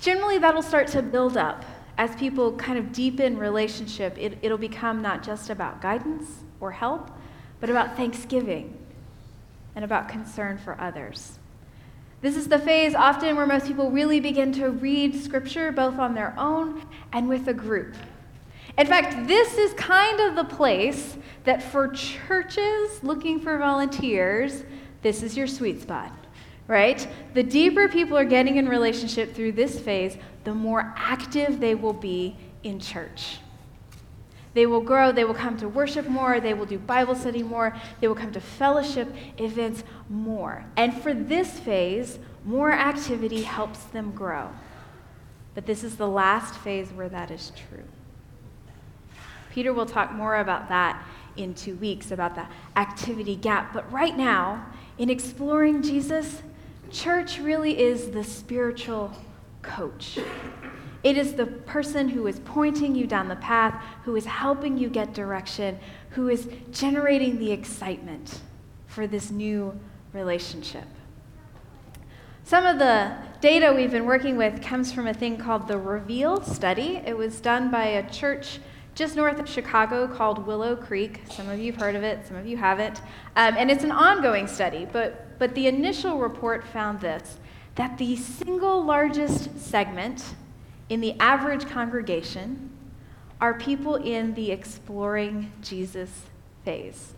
Generally, 0.00 0.38
that'll 0.38 0.62
start 0.62 0.88
to 0.88 1.02
build 1.02 1.36
up 1.36 1.64
as 1.98 2.14
people 2.16 2.52
kind 2.56 2.78
of 2.78 2.92
deepen 2.92 3.38
relationship. 3.38 4.16
It, 4.18 4.38
it'll 4.42 4.58
become 4.58 5.02
not 5.02 5.22
just 5.22 5.50
about 5.50 5.80
guidance 5.80 6.28
or 6.60 6.70
help, 6.70 7.10
but 7.60 7.70
about 7.70 7.96
thanksgiving 7.96 8.76
and 9.76 9.84
about 9.84 10.08
concern 10.08 10.58
for 10.58 10.80
others. 10.80 11.38
This 12.22 12.36
is 12.36 12.48
the 12.48 12.58
phase 12.58 12.94
often 12.94 13.36
where 13.36 13.46
most 13.46 13.66
people 13.66 13.90
really 13.90 14.18
begin 14.18 14.50
to 14.52 14.70
read 14.70 15.14
scripture 15.14 15.72
both 15.72 15.98
on 15.98 16.14
their 16.14 16.34
own 16.38 16.82
and 17.12 17.28
with 17.28 17.48
a 17.48 17.54
group. 17.54 17.94
In 18.76 18.86
fact, 18.86 19.28
this 19.28 19.56
is 19.56 19.72
kind 19.74 20.20
of 20.20 20.34
the 20.34 20.44
place 20.44 21.16
that 21.44 21.62
for 21.62 21.88
churches 21.88 23.02
looking 23.04 23.38
for 23.38 23.56
volunteers, 23.58 24.64
this 25.02 25.22
is 25.22 25.36
your 25.36 25.46
sweet 25.46 25.80
spot, 25.82 26.12
right? 26.66 27.06
The 27.34 27.42
deeper 27.42 27.88
people 27.88 28.16
are 28.16 28.24
getting 28.24 28.56
in 28.56 28.68
relationship 28.68 29.34
through 29.34 29.52
this 29.52 29.78
phase, 29.78 30.16
the 30.42 30.54
more 30.54 30.92
active 30.96 31.60
they 31.60 31.74
will 31.74 31.92
be 31.92 32.36
in 32.64 32.80
church. 32.80 33.38
They 34.54 34.66
will 34.66 34.80
grow, 34.80 35.12
they 35.12 35.24
will 35.24 35.34
come 35.34 35.56
to 35.58 35.68
worship 35.68 36.08
more, 36.08 36.40
they 36.40 36.54
will 36.54 36.66
do 36.66 36.78
Bible 36.78 37.14
study 37.14 37.42
more, 37.42 37.76
they 38.00 38.08
will 38.08 38.14
come 38.14 38.32
to 38.32 38.40
fellowship 38.40 39.12
events 39.38 39.84
more. 40.08 40.64
And 40.76 41.00
for 41.00 41.12
this 41.12 41.58
phase, 41.60 42.18
more 42.44 42.72
activity 42.72 43.42
helps 43.42 43.80
them 43.84 44.12
grow. 44.12 44.50
But 45.54 45.66
this 45.66 45.84
is 45.84 45.96
the 45.96 46.08
last 46.08 46.54
phase 46.56 46.92
where 46.92 47.08
that 47.08 47.30
is 47.30 47.52
true. 47.68 47.84
Peter 49.54 49.72
will 49.72 49.86
talk 49.86 50.10
more 50.10 50.38
about 50.38 50.68
that 50.68 51.00
in 51.36 51.54
two 51.54 51.76
weeks, 51.76 52.10
about 52.10 52.34
the 52.34 52.44
activity 52.74 53.36
gap. 53.36 53.72
But 53.72 53.90
right 53.92 54.16
now, 54.16 54.66
in 54.98 55.08
exploring 55.08 55.80
Jesus, 55.80 56.42
church 56.90 57.38
really 57.38 57.78
is 57.78 58.10
the 58.10 58.24
spiritual 58.24 59.12
coach. 59.62 60.18
It 61.04 61.16
is 61.16 61.34
the 61.34 61.46
person 61.46 62.08
who 62.08 62.26
is 62.26 62.40
pointing 62.40 62.96
you 62.96 63.06
down 63.06 63.28
the 63.28 63.36
path, 63.36 63.80
who 64.02 64.16
is 64.16 64.24
helping 64.24 64.76
you 64.76 64.88
get 64.88 65.14
direction, 65.14 65.78
who 66.10 66.28
is 66.28 66.48
generating 66.72 67.38
the 67.38 67.52
excitement 67.52 68.40
for 68.88 69.06
this 69.06 69.30
new 69.30 69.78
relationship. 70.12 70.88
Some 72.42 72.66
of 72.66 72.80
the 72.80 73.12
data 73.40 73.72
we've 73.72 73.92
been 73.92 74.06
working 74.06 74.36
with 74.36 74.60
comes 74.60 74.92
from 74.92 75.06
a 75.06 75.14
thing 75.14 75.36
called 75.36 75.68
the 75.68 75.78
Reveal 75.78 76.42
study. 76.42 77.00
It 77.06 77.16
was 77.16 77.40
done 77.40 77.70
by 77.70 77.84
a 77.84 78.10
church 78.10 78.58
just 78.94 79.16
north 79.16 79.40
of 79.40 79.48
Chicago 79.48 80.06
called 80.06 80.46
Willow 80.46 80.76
Creek. 80.76 81.22
Some 81.30 81.48
of 81.48 81.58
you 81.58 81.72
have 81.72 81.80
heard 81.80 81.96
of 81.96 82.04
it, 82.04 82.26
some 82.26 82.36
of 82.36 82.46
you 82.46 82.56
haven't. 82.56 83.00
Um, 83.34 83.54
and 83.58 83.70
it's 83.70 83.84
an 83.84 83.90
ongoing 83.90 84.46
study, 84.46 84.86
but, 84.90 85.38
but 85.38 85.54
the 85.54 85.66
initial 85.66 86.18
report 86.18 86.64
found 86.66 87.00
this 87.00 87.38
that 87.74 87.98
the 87.98 88.14
single 88.14 88.84
largest 88.84 89.58
segment 89.58 90.34
in 90.88 91.00
the 91.00 91.18
average 91.18 91.66
congregation 91.66 92.70
are 93.40 93.54
people 93.54 93.96
in 93.96 94.32
the 94.34 94.52
exploring 94.52 95.50
Jesus 95.60 96.22
phase. 96.64 97.14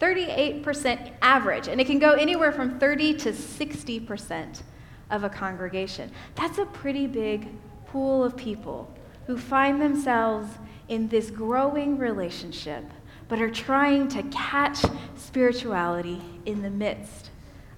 38% 0.00 1.12
average, 1.20 1.68
and 1.68 1.80
it 1.80 1.86
can 1.86 1.98
go 1.98 2.12
anywhere 2.12 2.50
from 2.50 2.78
30 2.78 3.14
to 3.14 3.32
60% 3.32 4.62
of 5.10 5.22
a 5.22 5.28
congregation. 5.28 6.10
That's 6.34 6.56
a 6.56 6.64
pretty 6.64 7.06
big 7.06 7.48
pool 7.86 8.24
of 8.24 8.34
people 8.36 8.91
who 9.26 9.36
find 9.36 9.80
themselves 9.80 10.58
in 10.88 11.08
this 11.08 11.30
growing 11.30 11.96
relationship, 11.96 12.84
but 13.28 13.40
are 13.40 13.50
trying 13.50 14.08
to 14.08 14.22
catch 14.24 14.84
spirituality 15.16 16.20
in 16.44 16.62
the 16.62 16.70
midst 16.70 17.30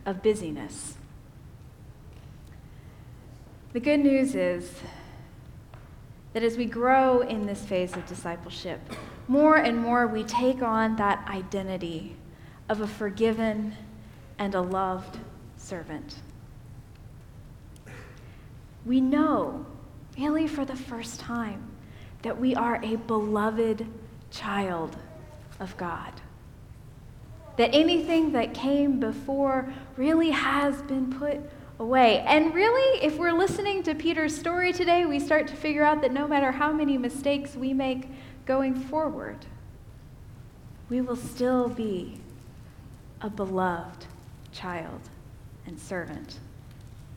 of 0.06 0.22
busyness. 0.22 0.94
The 3.72 3.80
good 3.80 4.00
news 4.00 4.34
is 4.34 4.72
that 6.32 6.42
as 6.42 6.56
we 6.56 6.66
grow 6.66 7.20
in 7.20 7.46
this 7.46 7.64
phase 7.64 7.92
of 7.94 8.06
discipleship, 8.06 8.80
more 9.28 9.56
and 9.56 9.78
more 9.78 10.06
we 10.06 10.24
take 10.24 10.62
on 10.62 10.96
that 10.96 11.26
identity 11.28 12.16
of 12.68 12.80
a 12.80 12.86
forgiven 12.86 13.74
and 14.38 14.54
a 14.54 14.60
loved 14.60 15.18
servant. 15.56 16.16
We 18.84 19.00
know 19.00 19.66
really 20.16 20.46
for 20.46 20.64
the 20.64 20.76
first 20.76 21.20
time, 21.20 21.62
that 22.22 22.38
we 22.38 22.54
are 22.54 22.82
a 22.82 22.96
beloved 22.96 23.86
child 24.30 24.96
of 25.60 25.76
God. 25.76 26.12
That 27.56 27.74
anything 27.74 28.32
that 28.32 28.54
came 28.54 28.98
before 28.98 29.72
really 29.96 30.30
has 30.30 30.82
been 30.82 31.12
put 31.12 31.40
away. 31.78 32.20
And 32.20 32.54
really, 32.54 33.02
if 33.02 33.16
we're 33.16 33.32
listening 33.32 33.82
to 33.84 33.94
Peter's 33.94 34.36
story 34.36 34.72
today, 34.72 35.04
we 35.04 35.20
start 35.20 35.46
to 35.48 35.56
figure 35.56 35.84
out 35.84 36.00
that 36.02 36.12
no 36.12 36.26
matter 36.26 36.50
how 36.50 36.72
many 36.72 36.98
mistakes 36.98 37.54
we 37.54 37.72
make 37.72 38.08
going 38.46 38.74
forward, 38.74 39.38
we 40.88 41.00
will 41.00 41.16
still 41.16 41.68
be 41.68 42.20
a 43.20 43.30
beloved 43.30 44.06
child 44.52 45.00
and 45.66 45.78
servant. 45.78 46.38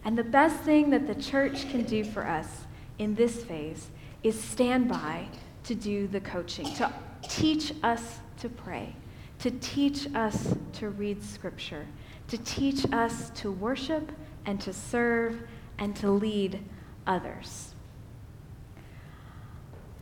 And 0.05 0.17
the 0.17 0.23
best 0.23 0.57
thing 0.61 0.89
that 0.91 1.07
the 1.07 1.15
church 1.15 1.69
can 1.69 1.83
do 1.83 2.03
for 2.03 2.25
us 2.25 2.66
in 2.99 3.15
this 3.15 3.43
phase 3.43 3.89
is 4.23 4.39
stand 4.39 4.89
by 4.89 5.27
to 5.63 5.75
do 5.75 6.07
the 6.07 6.21
coaching, 6.21 6.65
to 6.75 6.91
teach 7.23 7.73
us 7.83 8.19
to 8.39 8.49
pray, 8.49 8.95
to 9.39 9.51
teach 9.51 10.07
us 10.15 10.55
to 10.73 10.89
read 10.89 11.23
scripture, 11.23 11.85
to 12.27 12.37
teach 12.39 12.85
us 12.91 13.29
to 13.31 13.51
worship 13.51 14.11
and 14.45 14.59
to 14.61 14.73
serve 14.73 15.41
and 15.77 15.95
to 15.95 16.09
lead 16.09 16.59
others. 17.05 17.73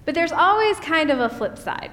But 0.05 0.13
there's 0.13 0.31
always 0.31 0.79
kind 0.79 1.09
of 1.09 1.19
a 1.19 1.29
flip 1.29 1.57
side, 1.57 1.91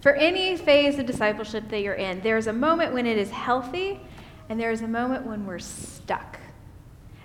For 0.00 0.14
any 0.14 0.56
phase 0.56 0.98
of 0.98 1.06
discipleship 1.06 1.68
that 1.70 1.80
you're 1.80 1.94
in, 1.94 2.20
there's 2.20 2.46
a 2.46 2.52
moment 2.52 2.92
when 2.92 3.06
it 3.06 3.18
is 3.18 3.30
healthy, 3.30 4.00
and 4.48 4.60
there's 4.60 4.82
a 4.82 4.88
moment 4.88 5.26
when 5.26 5.46
we're 5.46 5.58
stuck. 5.58 6.38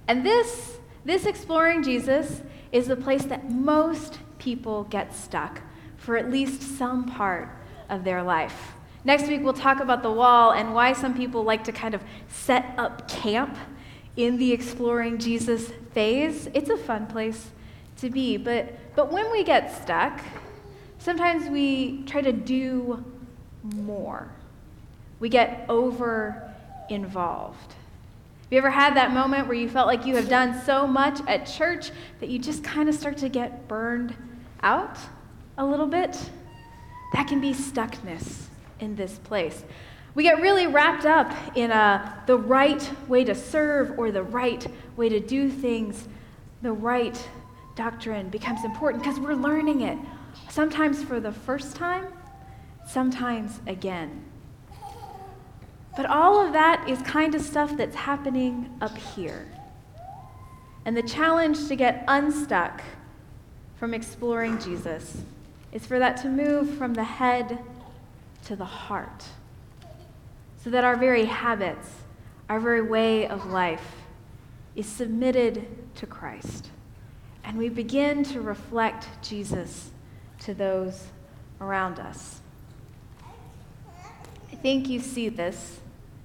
And 0.08 0.26
this, 0.26 0.78
this 1.04 1.26
exploring 1.26 1.84
Jesus 1.84 2.42
is 2.72 2.88
the 2.88 2.96
place 2.96 3.26
that 3.26 3.50
most 3.50 4.20
people 4.38 4.84
get 4.86 5.14
stuck 5.14 5.62
for 5.98 6.18
at 6.18 6.32
least 6.32 6.62
some 6.78 7.06
part 7.06 7.50
of 7.90 8.04
their 8.04 8.24
life. 8.24 8.74
Next 9.04 9.28
week, 9.28 9.42
we'll 9.44 9.54
talk 9.54 9.80
about 9.80 10.04
the 10.04 10.12
wall 10.12 10.52
and 10.52 10.74
why 10.74 10.94
some 10.94 11.16
people 11.16 11.44
like 11.44 11.64
to 11.64 11.72
kind 11.72 11.96
of 11.96 12.04
set 12.28 12.74
up 12.78 13.08
camp 13.08 13.58
in 14.16 14.38
the 14.38 14.52
exploring 14.52 15.18
Jesus 15.18 15.72
phase. 15.94 16.48
It's 16.54 16.70
a 16.70 16.78
fun 16.78 17.08
place 17.08 17.50
to 17.98 18.10
be. 18.10 18.38
But, 18.38 18.78
but 18.96 19.12
when 19.12 19.32
we 19.32 19.44
get 19.44 19.82
stuck, 19.82 20.22
sometimes 21.00 21.50
we 21.50 22.04
try 22.04 22.22
to 22.22 22.32
do 22.32 23.04
more. 23.64 24.30
We 25.20 25.30
get 25.30 25.66
over 25.70 26.52
involved. 26.90 27.76
Have 28.52 28.56
you 28.56 28.68
ever 28.68 28.70
had 28.70 28.98
that 28.98 29.14
moment 29.14 29.48
where 29.48 29.56
you 29.56 29.70
felt 29.70 29.88
like 29.88 30.06
you 30.06 30.18
have 30.18 30.28
done 30.28 30.62
so 30.66 30.86
much 30.86 31.22
at 31.26 31.46
church 31.46 31.90
that 32.20 32.28
you 32.28 32.38
just 32.38 32.66
kind 32.66 32.90
of 32.90 32.96
start 32.96 33.16
to 33.20 33.30
get 33.30 33.70
burned 33.70 34.14
out 34.62 34.98
a 35.58 35.66
little 35.66 35.88
bit? 35.88 36.18
That 37.14 37.30
can 37.30 37.40
be 37.40 37.54
stuckness 37.54 38.48
in 38.82 38.98
this 38.98 39.20
place. 39.20 39.64
We 40.16 40.24
get 40.24 40.42
really 40.42 40.68
wrapped 40.68 41.06
up 41.06 41.32
in 41.56 41.72
uh, 41.72 42.14
the 42.28 42.36
right 42.36 42.92
way 43.08 43.24
to 43.24 43.36
serve 43.36 43.98
or 43.98 44.12
the 44.12 44.24
right 44.24 44.68
way 44.98 45.08
to 45.08 45.22
do 45.22 45.50
things. 45.50 46.10
The 46.62 46.74
right 46.74 47.18
doctrine 47.78 48.28
becomes 48.28 48.66
important 48.66 49.02
because 49.02 49.18
we're 49.18 49.34
learning 49.34 49.80
it, 49.80 49.98
sometimes 50.50 51.02
for 51.02 51.22
the 51.22 51.32
first 51.32 51.78
time, 51.78 52.08
sometimes 52.86 53.62
again. 53.66 54.26
But 55.96 56.06
all 56.06 56.46
of 56.46 56.54
that 56.54 56.88
is 56.90 57.02
kind 57.02 57.36
of 57.36 57.42
stuff 57.42 57.76
that's 57.76 57.96
happening 57.96 58.70
up 58.82 58.98
here. 58.98 59.48
And 60.86 60.96
the 60.96 61.04
challenge 61.04 61.68
to 61.68 61.76
get 61.76 62.04
unstuck 62.08 62.82
from 63.76 63.94
exploring 63.94 64.60
Jesus 64.60 65.18
is 65.72 65.86
for 65.86 66.00
that 66.00 66.18
to 66.18 66.30
move 66.30 66.78
from 66.78 66.94
the 66.94 67.04
head 67.04 67.60
to 68.46 68.56
the 68.56 68.66
heart, 68.66 69.26
so 70.64 70.70
that 70.70 70.84
our 70.84 70.96
very 70.96 71.26
habits, 71.26 71.90
our 72.50 72.60
very 72.60 72.82
way 72.82 73.28
of 73.28 73.46
life, 73.46 73.96
is 74.76 74.86
submitted 74.86 75.68
to 75.96 76.08
Christ. 76.08 76.70
And 77.44 77.58
we 77.58 77.70
begin 77.70 78.24
to 78.26 78.42
reflect 78.42 79.08
Jesus 79.22 79.92
to 80.40 80.54
those 80.54 81.08
around 81.60 82.00
us. 82.00 82.42
I 84.52 84.56
think 84.56 84.90
you 84.90 85.00
see 85.00 85.30
this 85.30 85.80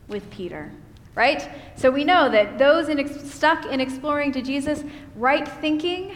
with 0.09 0.29
Peter, 0.31 0.73
right? 1.15 1.49
So 1.77 1.91
we 1.91 2.05
know 2.05 2.29
that 2.29 2.59
those 2.59 2.89
in 2.89 2.99
ex- 2.99 3.31
stuck 3.31 3.67
in 3.67 3.81
exploring 3.81 4.33
to 4.33 4.43
Jesus, 4.43 4.85
right 5.15 5.47
thinking 5.47 6.15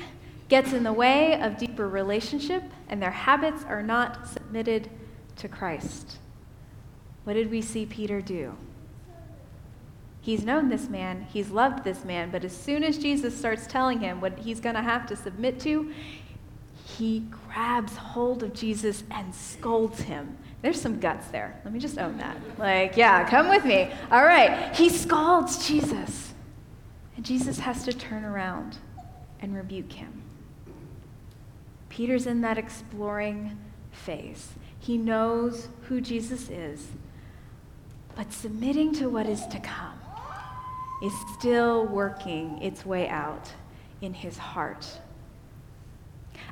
gets 0.48 0.72
in 0.72 0.82
the 0.82 0.92
way 0.92 1.40
of 1.40 1.56
deeper 1.56 1.88
relationship, 1.88 2.62
and 2.88 3.00
their 3.00 3.10
habits 3.10 3.64
are 3.64 3.82
not 3.82 4.28
submitted 4.28 4.90
to 5.36 5.48
Christ. 5.48 6.18
What 7.24 7.34
did 7.34 7.50
we 7.50 7.62
see 7.62 7.86
Peter 7.86 8.20
do? 8.20 8.56
He's 10.20 10.44
known 10.44 10.68
this 10.68 10.88
man, 10.88 11.26
he's 11.32 11.50
loved 11.50 11.84
this 11.84 12.04
man, 12.04 12.30
but 12.30 12.44
as 12.44 12.54
soon 12.54 12.84
as 12.84 12.98
Jesus 12.98 13.36
starts 13.36 13.66
telling 13.66 14.00
him 14.00 14.20
what 14.20 14.38
he's 14.38 14.60
going 14.60 14.74
to 14.74 14.82
have 14.82 15.06
to 15.06 15.16
submit 15.16 15.58
to, 15.60 15.92
he 16.84 17.24
grabs 17.48 17.96
hold 17.96 18.42
of 18.42 18.52
Jesus 18.52 19.04
and 19.10 19.34
scolds 19.34 20.00
him. 20.00 20.36
There's 20.62 20.80
some 20.80 21.00
guts 21.00 21.28
there. 21.28 21.58
Let 21.64 21.72
me 21.72 21.80
just 21.80 21.98
own 21.98 22.18
that. 22.18 22.36
Like, 22.58 22.96
yeah, 22.96 23.28
come 23.28 23.48
with 23.48 23.64
me. 23.64 23.90
All 24.10 24.24
right. 24.24 24.74
He 24.76 24.88
scalds 24.88 25.66
Jesus. 25.66 26.34
And 27.16 27.24
Jesus 27.24 27.58
has 27.58 27.84
to 27.84 27.92
turn 27.92 28.24
around 28.24 28.78
and 29.40 29.54
rebuke 29.54 29.92
him. 29.92 30.22
Peter's 31.88 32.26
in 32.26 32.40
that 32.42 32.58
exploring 32.58 33.58
phase. 33.90 34.52
He 34.78 34.96
knows 34.96 35.68
who 35.82 36.00
Jesus 36.00 36.48
is, 36.48 36.88
but 38.16 38.32
submitting 38.32 38.94
to 38.94 39.08
what 39.08 39.26
is 39.26 39.46
to 39.48 39.58
come 39.60 39.98
is 41.02 41.12
still 41.38 41.86
working 41.86 42.60
its 42.62 42.84
way 42.84 43.08
out 43.08 43.50
in 44.00 44.14
his 44.14 44.38
heart. 44.38 44.86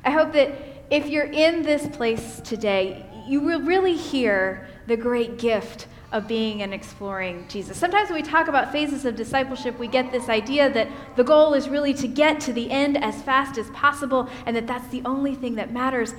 I 0.03 0.11
hope 0.11 0.33
that 0.33 0.51
if 0.89 1.07
you're 1.07 1.31
in 1.31 1.61
this 1.61 1.87
place 1.87 2.41
today, 2.43 3.05
you 3.27 3.41
will 3.41 3.61
really 3.61 3.95
hear 3.95 4.67
the 4.87 4.97
great 4.97 5.37
gift 5.37 5.87
of 6.11 6.27
being 6.27 6.63
and 6.63 6.73
exploring 6.73 7.45
Jesus. 7.47 7.77
Sometimes 7.77 8.09
when 8.09 8.21
we 8.21 8.27
talk 8.27 8.47
about 8.47 8.71
phases 8.71 9.05
of 9.05 9.15
discipleship, 9.15 9.77
we 9.77 9.87
get 9.87 10.11
this 10.11 10.27
idea 10.27 10.71
that 10.71 10.87
the 11.15 11.23
goal 11.23 11.53
is 11.53 11.69
really 11.69 11.93
to 11.93 12.07
get 12.07 12.39
to 12.41 12.53
the 12.53 12.71
end 12.71 12.97
as 12.97 13.21
fast 13.21 13.57
as 13.59 13.69
possible 13.69 14.27
and 14.45 14.55
that 14.55 14.65
that's 14.65 14.87
the 14.87 15.03
only 15.05 15.35
thing 15.35 15.55
that 15.55 15.71
matters. 15.71 16.15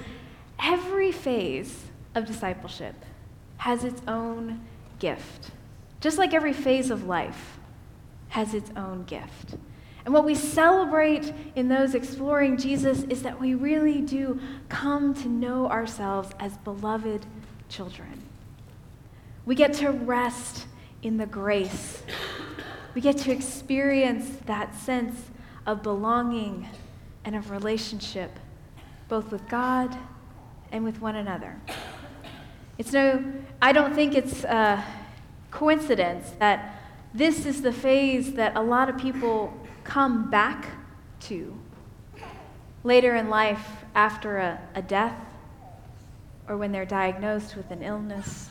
Every 0.63 1.11
phase 1.11 1.87
of 2.15 2.27
discipleship 2.27 2.95
has 3.57 3.83
its 3.83 4.01
own 4.07 4.61
gift, 5.01 5.51
just 6.01 6.19
like 6.19 6.33
every 6.33 6.53
phase 6.53 6.91
of 6.91 7.05
life 7.05 7.59
has 8.29 8.55
its 8.55 8.71
own 8.77 9.03
gift. 9.05 9.57
And 10.11 10.15
what 10.17 10.25
we 10.25 10.35
celebrate 10.35 11.33
in 11.55 11.69
those 11.69 11.95
exploring 11.95 12.57
Jesus 12.57 13.05
is 13.05 13.23
that 13.23 13.39
we 13.39 13.55
really 13.55 14.01
do 14.01 14.41
come 14.69 15.15
to 15.15 15.29
know 15.29 15.69
ourselves 15.69 16.33
as 16.41 16.57
beloved 16.59 17.25
children. 17.69 18.21
We 19.47 19.55
get 19.55 19.73
to 19.75 19.93
rest 19.93 20.67
in 21.03 21.17
the 21.17 21.27
grace. 21.27 22.03
We 22.93 23.01
get 23.01 23.19
to 23.19 23.31
experience 23.31 24.39
that 24.47 24.75
sense 24.75 25.31
of 25.65 25.85
belonging 25.85 26.69
and 27.25 27.37
of 27.37 27.53
relationship, 27.53 28.37
both 29.09 29.31
with 29.31 29.47
God 29.49 29.97
and 30.73 30.83
with 30.83 31.01
one 31.01 31.15
another. 31.15 31.55
It's 32.79 32.93
no, 32.93 33.23
I 33.63 33.71
don't 33.71 33.95
think 33.95 34.17
it's 34.17 34.43
a 34.43 34.85
coincidence 35.53 36.33
that 36.41 36.83
this 37.15 37.47
is 37.47 37.63
the 37.63 37.73
phase 37.73 38.33
that 38.33 38.57
a 38.57 38.61
lot 38.61 38.89
of 38.89 38.99
people 38.99 39.57
come 39.85 40.31
back 40.31 40.67
to 41.21 41.57
later 42.85 43.15
in 43.17 43.29
life 43.29 43.67
after 43.95 44.39
a, 44.39 44.61
a 44.75 44.83
death 44.83 45.19
or 46.49 46.57
when 46.57 46.73
they're 46.73 46.85
diagnosed 46.85 47.57
with 47.57 47.71
an 47.71 47.83
illness 47.83 48.51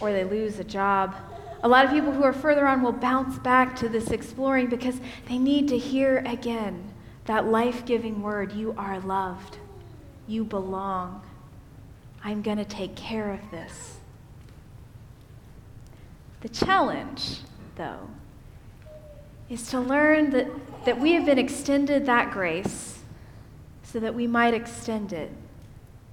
or 0.00 0.12
they 0.12 0.24
lose 0.24 0.58
a 0.58 0.64
job. 0.64 1.14
A 1.62 1.68
lot 1.68 1.84
of 1.84 1.90
people 1.90 2.12
who 2.12 2.22
are 2.22 2.32
further 2.32 2.66
on 2.66 2.82
will 2.82 2.92
bounce 2.92 3.38
back 3.38 3.74
to 3.76 3.88
this 3.88 4.10
exploring 4.10 4.68
because 4.68 5.00
they 5.26 5.38
need 5.38 5.68
to 5.68 5.78
hear 5.78 6.18
again 6.26 6.92
that 7.24 7.46
life 7.46 7.84
giving 7.84 8.22
word 8.22 8.52
you 8.52 8.74
are 8.78 9.00
loved, 9.00 9.58
you 10.26 10.44
belong. 10.44 11.22
I'm 12.24 12.42
going 12.42 12.58
to 12.58 12.64
take 12.64 12.94
care 12.94 13.30
of 13.32 13.50
this. 13.50 13.96
The 16.40 16.48
challenge, 16.48 17.40
though, 17.76 18.08
is 19.48 19.68
to 19.70 19.80
learn 19.80 20.30
that, 20.30 20.46
that 20.84 20.98
we 21.00 21.12
have 21.12 21.24
been 21.24 21.38
extended 21.38 22.06
that 22.06 22.30
grace 22.30 22.98
so 23.82 23.98
that 24.00 24.14
we 24.14 24.26
might 24.26 24.52
extend 24.52 25.12
it 25.12 25.30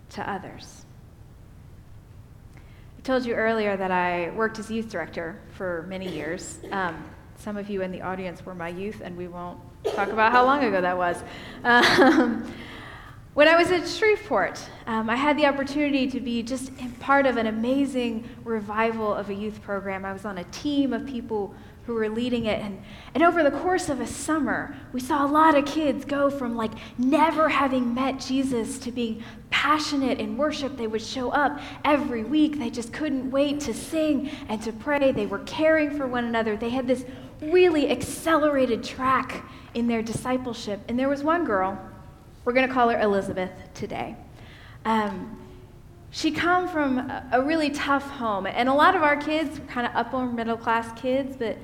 to 0.09 0.29
others. 0.29 0.85
I 2.55 3.01
told 3.03 3.25
you 3.25 3.33
earlier 3.33 3.75
that 3.75 3.91
I 3.91 4.31
worked 4.31 4.59
as 4.59 4.71
youth 4.71 4.89
director 4.89 5.39
for 5.53 5.85
many 5.89 6.09
years. 6.09 6.59
Um, 6.71 7.03
some 7.37 7.57
of 7.57 7.69
you 7.69 7.81
in 7.81 7.91
the 7.91 8.01
audience 8.01 8.45
were 8.45 8.55
my 8.55 8.69
youth, 8.69 9.01
and 9.03 9.17
we 9.17 9.27
won't 9.27 9.59
talk 9.93 10.09
about 10.09 10.31
how 10.31 10.45
long 10.45 10.63
ago 10.63 10.79
that 10.79 10.97
was. 10.97 11.21
Um, 11.63 12.51
when 13.33 13.49
I 13.49 13.57
was 13.57 13.69
at 13.71 13.85
Shreveport, 13.87 14.59
um, 14.87 15.09
I 15.09 15.17
had 15.17 15.37
the 15.37 15.45
opportunity 15.45 16.09
to 16.09 16.21
be 16.21 16.41
just 16.41 16.71
part 16.99 17.25
of 17.25 17.35
an 17.35 17.47
amazing 17.47 18.27
revival 18.45 19.13
of 19.13 19.29
a 19.29 19.33
youth 19.33 19.61
program. 19.61 20.05
I 20.05 20.13
was 20.13 20.23
on 20.23 20.37
a 20.37 20.45
team 20.45 20.93
of 20.93 21.05
people 21.05 21.53
who 21.85 21.93
were 21.93 22.09
leading 22.09 22.45
it. 22.45 22.59
And, 22.61 22.81
and 23.13 23.23
over 23.23 23.43
the 23.43 23.51
course 23.51 23.89
of 23.89 23.99
a 23.99 24.07
summer, 24.07 24.75
we 24.91 24.99
saw 24.99 25.25
a 25.25 25.29
lot 25.29 25.55
of 25.55 25.65
kids 25.65 26.03
go 26.03 26.29
from 26.29 26.55
like 26.55 26.71
never 26.97 27.47
having 27.47 27.93
met 27.93 28.19
Jesus 28.19 28.79
to 28.79 28.91
being 28.91 29.23
passionate 29.51 30.19
in 30.19 30.35
worship. 30.35 30.77
They 30.77 30.87
would 30.87 31.01
show 31.01 31.29
up 31.29 31.59
every 31.83 32.23
week. 32.23 32.57
They 32.57 32.71
just 32.71 32.91
couldn't 32.91 33.29
wait 33.29 33.59
to 33.61 33.73
sing 33.73 34.31
and 34.49 34.61
to 34.63 34.73
pray. 34.73 35.11
They 35.11 35.27
were 35.27 35.39
caring 35.39 35.95
for 35.95 36.07
one 36.07 36.25
another. 36.25 36.57
They 36.57 36.69
had 36.69 36.87
this 36.87 37.05
really 37.41 37.91
accelerated 37.91 38.83
track 38.83 39.45
in 39.75 39.87
their 39.87 40.01
discipleship. 40.01 40.79
And 40.87 40.97
there 40.97 41.09
was 41.09 41.23
one 41.23 41.45
girl, 41.45 41.79
we're 42.45 42.53
going 42.53 42.67
to 42.67 42.73
call 42.73 42.89
her 42.89 42.99
Elizabeth 42.99 43.51
today. 43.73 44.15
Um, 44.85 45.39
she 46.15 46.31
come 46.31 46.67
from 46.67 47.11
a 47.31 47.41
really 47.41 47.69
tough 47.69 48.09
home 48.09 48.47
and 48.47 48.69
a 48.69 48.73
lot 48.73 48.95
of 48.95 49.03
our 49.03 49.17
kids 49.17 49.59
kind 49.67 49.85
of 49.85 49.93
upper 49.93 50.25
middle 50.25 50.55
class 50.55 50.97
kids 50.99 51.35
but 51.35 51.57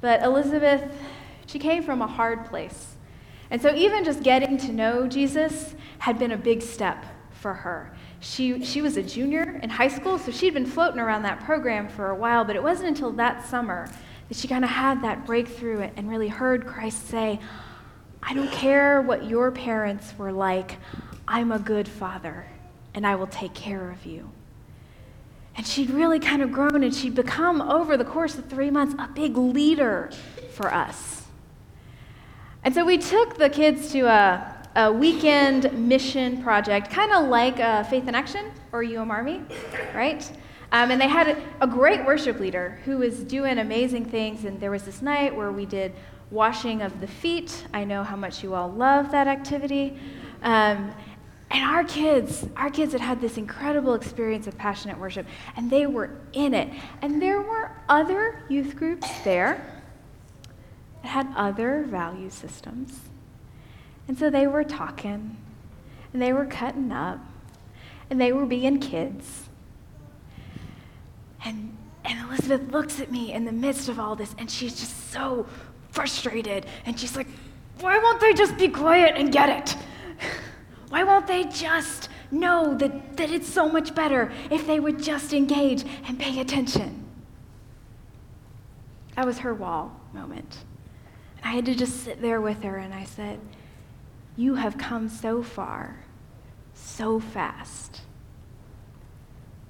but 0.00 0.22
Elizabeth, 0.22 0.82
she 1.46 1.58
came 1.58 1.82
from 1.82 2.02
a 2.02 2.06
hard 2.06 2.44
place. 2.46 2.96
And 3.50 3.60
so 3.60 3.74
even 3.74 4.04
just 4.04 4.22
getting 4.22 4.58
to 4.58 4.72
know 4.72 5.06
Jesus 5.06 5.74
had 5.98 6.18
been 6.18 6.32
a 6.32 6.36
big 6.36 6.62
step 6.62 7.04
for 7.32 7.54
her. 7.54 7.92
she, 8.20 8.64
she 8.64 8.82
was 8.82 8.96
a 8.96 9.02
junior 9.02 9.60
in 9.62 9.70
high 9.70 9.88
school, 9.88 10.18
so 10.18 10.32
she'd 10.32 10.54
been 10.54 10.66
floating 10.66 10.98
around 10.98 11.22
that 11.22 11.40
program 11.44 11.88
for 11.88 12.10
a 12.10 12.14
while, 12.14 12.44
but 12.44 12.56
it 12.56 12.62
wasn't 12.62 12.88
until 12.88 13.12
that 13.12 13.46
summer 13.46 13.88
that 14.28 14.36
she 14.36 14.48
kind 14.48 14.64
of 14.64 14.70
had 14.70 15.02
that 15.02 15.24
breakthrough 15.24 15.88
and 15.96 16.10
really 16.10 16.28
heard 16.28 16.66
Christ 16.66 17.08
say, 17.08 17.38
I 18.22 18.34
don't 18.34 18.50
care 18.50 19.00
what 19.00 19.24
your 19.24 19.52
parents 19.52 20.12
were 20.18 20.32
like, 20.32 20.76
I'm 21.26 21.52
a 21.52 21.58
good 21.58 21.86
father, 21.86 22.46
and 22.94 23.06
I 23.06 23.14
will 23.14 23.28
take 23.28 23.54
care 23.54 23.90
of 23.90 24.04
you. 24.04 24.30
And 25.58 25.66
she'd 25.66 25.90
really 25.90 26.20
kind 26.20 26.40
of 26.40 26.52
grown, 26.52 26.84
and 26.84 26.94
she'd 26.94 27.16
become, 27.16 27.60
over 27.60 27.96
the 27.96 28.04
course 28.04 28.38
of 28.38 28.46
three 28.46 28.70
months, 28.70 28.94
a 28.96 29.08
big 29.08 29.36
leader 29.36 30.10
for 30.52 30.72
us. 30.72 31.24
And 32.62 32.72
so 32.72 32.84
we 32.84 32.96
took 32.96 33.36
the 33.36 33.50
kids 33.50 33.90
to 33.90 34.02
a, 34.02 34.56
a 34.76 34.92
weekend 34.92 35.72
mission 35.76 36.40
project, 36.44 36.90
kind 36.90 37.12
of 37.12 37.28
like 37.28 37.58
uh, 37.58 37.82
Faith 37.82 38.06
in 38.06 38.14
Action 38.14 38.52
or 38.70 38.84
UM 38.84 39.10
Army, 39.10 39.42
right? 39.94 40.30
Um, 40.70 40.92
and 40.92 41.00
they 41.00 41.08
had 41.08 41.28
a, 41.28 41.42
a 41.60 41.66
great 41.66 42.04
worship 42.04 42.38
leader 42.38 42.78
who 42.84 42.98
was 42.98 43.24
doing 43.24 43.58
amazing 43.58 44.04
things. 44.04 44.44
And 44.44 44.60
there 44.60 44.70
was 44.70 44.84
this 44.84 45.02
night 45.02 45.34
where 45.34 45.50
we 45.50 45.66
did 45.66 45.92
washing 46.30 46.82
of 46.82 47.00
the 47.00 47.08
feet. 47.08 47.66
I 47.74 47.82
know 47.82 48.04
how 48.04 48.16
much 48.16 48.44
you 48.44 48.54
all 48.54 48.70
love 48.70 49.10
that 49.10 49.26
activity. 49.26 49.98
Um, 50.42 50.94
and 51.50 51.64
our 51.64 51.82
kids, 51.82 52.46
our 52.56 52.68
kids 52.68 52.92
had 52.92 53.00
had 53.00 53.20
this 53.20 53.38
incredible 53.38 53.94
experience 53.94 54.46
of 54.46 54.58
passionate 54.58 54.98
worship, 54.98 55.26
and 55.56 55.70
they 55.70 55.86
were 55.86 56.10
in 56.34 56.52
it. 56.52 56.68
And 57.00 57.22
there 57.22 57.40
were 57.40 57.70
other 57.88 58.42
youth 58.50 58.76
groups 58.76 59.08
there 59.20 59.82
that 61.02 61.08
had 61.08 61.28
other 61.34 61.84
value 61.84 62.28
systems. 62.28 63.00
And 64.08 64.18
so 64.18 64.28
they 64.28 64.46
were 64.46 64.62
talking, 64.62 65.38
and 66.12 66.20
they 66.20 66.34
were 66.34 66.44
cutting 66.44 66.92
up, 66.92 67.18
and 68.10 68.20
they 68.20 68.32
were 68.32 68.46
being 68.46 68.78
kids. 68.78 69.44
And, 71.46 71.74
and 72.04 72.28
Elizabeth 72.28 72.70
looks 72.72 73.00
at 73.00 73.10
me 73.10 73.32
in 73.32 73.46
the 73.46 73.52
midst 73.52 73.88
of 73.88 73.98
all 73.98 74.16
this, 74.16 74.34
and 74.38 74.50
she's 74.50 74.78
just 74.78 75.12
so 75.12 75.46
frustrated. 75.92 76.66
And 76.84 76.98
she's 77.00 77.16
like, 77.16 77.28
Why 77.80 77.98
won't 77.98 78.20
they 78.20 78.34
just 78.34 78.58
be 78.58 78.68
quiet 78.68 79.14
and 79.16 79.32
get 79.32 79.48
it? 79.48 79.76
Why 80.88 81.04
won't 81.04 81.26
they 81.26 81.44
just 81.44 82.08
know 82.30 82.74
that, 82.74 83.16
that 83.16 83.30
it's 83.30 83.48
so 83.48 83.68
much 83.68 83.94
better 83.94 84.32
if 84.50 84.66
they 84.66 84.80
would 84.80 85.02
just 85.02 85.32
engage 85.32 85.84
and 86.06 86.18
pay 86.18 86.40
attention? 86.40 87.04
That 89.14 89.26
was 89.26 89.38
her 89.38 89.54
wall 89.54 90.00
moment. 90.12 90.58
I 91.42 91.48
had 91.48 91.66
to 91.66 91.74
just 91.74 92.04
sit 92.04 92.22
there 92.22 92.40
with 92.40 92.62
her, 92.62 92.76
and 92.76 92.94
I 92.94 93.04
said, 93.04 93.40
You 94.36 94.54
have 94.54 94.78
come 94.78 95.08
so 95.08 95.42
far, 95.42 95.96
so 96.74 97.20
fast. 97.20 98.02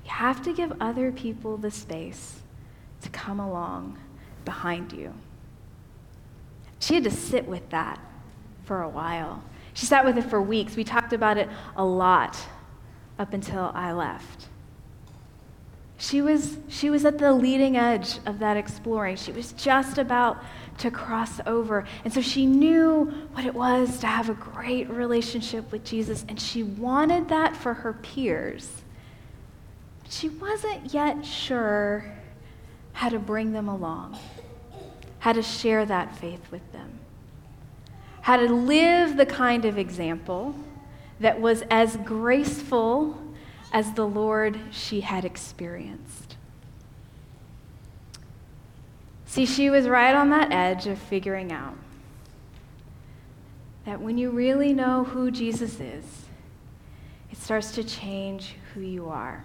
You 0.04 0.10
have 0.10 0.42
to 0.42 0.52
give 0.52 0.72
other 0.80 1.12
people 1.12 1.56
the 1.56 1.70
space 1.70 2.40
to 3.02 3.08
come 3.10 3.40
along 3.40 3.98
behind 4.44 4.92
you. 4.92 5.14
She 6.80 6.94
had 6.94 7.04
to 7.04 7.10
sit 7.10 7.46
with 7.46 7.68
that 7.70 8.00
for 8.64 8.82
a 8.82 8.88
while. 8.88 9.42
She 9.78 9.86
sat 9.86 10.04
with 10.04 10.18
it 10.18 10.24
for 10.24 10.42
weeks. 10.42 10.74
We 10.74 10.82
talked 10.82 11.12
about 11.12 11.38
it 11.38 11.48
a 11.76 11.84
lot 11.84 12.36
up 13.16 13.32
until 13.32 13.70
I 13.74 13.92
left. 13.92 14.48
She 15.98 16.20
was, 16.20 16.58
she 16.68 16.90
was 16.90 17.04
at 17.04 17.18
the 17.18 17.32
leading 17.32 17.76
edge 17.76 18.18
of 18.26 18.40
that 18.40 18.56
exploring. 18.56 19.14
She 19.14 19.30
was 19.30 19.52
just 19.52 19.98
about 19.98 20.42
to 20.78 20.90
cross 20.90 21.38
over. 21.46 21.86
And 22.04 22.12
so 22.12 22.20
she 22.20 22.44
knew 22.44 23.04
what 23.32 23.46
it 23.46 23.54
was 23.54 23.98
to 24.00 24.08
have 24.08 24.28
a 24.28 24.34
great 24.34 24.90
relationship 24.90 25.70
with 25.70 25.84
Jesus, 25.84 26.24
and 26.28 26.40
she 26.40 26.64
wanted 26.64 27.28
that 27.28 27.56
for 27.56 27.74
her 27.74 27.92
peers 27.92 28.82
she 30.10 30.28
wasn't 30.28 30.92
yet 30.92 31.24
sure 31.24 32.04
how 32.92 33.08
to 33.08 33.18
bring 33.18 33.52
them 33.52 33.68
along, 33.68 34.18
how 35.18 35.32
to 35.32 35.42
share 35.42 35.84
that 35.86 36.16
faith 36.16 36.50
with 36.50 36.72
them, 36.72 36.98
how 38.28 38.36
to 38.36 38.52
live 38.52 39.16
the 39.16 39.24
kind 39.24 39.64
of 39.64 39.78
example 39.78 40.54
that 41.18 41.40
was 41.40 41.62
as 41.70 41.96
graceful 42.04 43.18
as 43.72 43.94
the 43.94 44.06
Lord 44.06 44.60
she 44.70 45.00
had 45.00 45.24
experienced. 45.24 46.36
See, 49.24 49.46
she 49.46 49.70
was 49.70 49.88
right 49.88 50.14
on 50.14 50.28
that 50.28 50.52
edge 50.52 50.86
of 50.86 50.98
figuring 50.98 51.52
out 51.52 51.78
that 53.86 53.98
when 53.98 54.18
you 54.18 54.28
really 54.28 54.74
know 54.74 55.04
who 55.04 55.30
Jesus 55.30 55.80
is, 55.80 56.26
it 57.32 57.38
starts 57.38 57.72
to 57.76 57.82
change 57.82 58.56
who 58.74 58.82
you 58.82 59.08
are. 59.08 59.42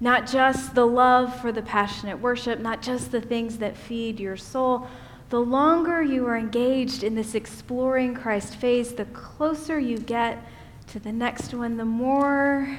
Not 0.00 0.26
just 0.26 0.74
the 0.74 0.88
love 0.88 1.40
for 1.40 1.52
the 1.52 1.62
passionate 1.62 2.18
worship, 2.18 2.58
not 2.58 2.82
just 2.82 3.12
the 3.12 3.20
things 3.20 3.58
that 3.58 3.76
feed 3.76 4.18
your 4.18 4.36
soul. 4.36 4.88
The 5.28 5.40
longer 5.40 6.02
you 6.02 6.26
are 6.26 6.36
engaged 6.36 7.02
in 7.02 7.16
this 7.16 7.34
exploring 7.34 8.14
Christ 8.14 8.56
phase, 8.56 8.94
the 8.94 9.06
closer 9.06 9.80
you 9.80 9.98
get 9.98 10.38
to 10.88 11.00
the 11.00 11.12
next 11.12 11.52
one, 11.52 11.76
the 11.76 11.84
more 11.84 12.78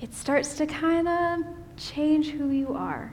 it 0.00 0.14
starts 0.14 0.56
to 0.58 0.66
kind 0.66 1.08
of 1.08 1.40
change 1.76 2.28
who 2.30 2.50
you 2.50 2.74
are. 2.74 3.12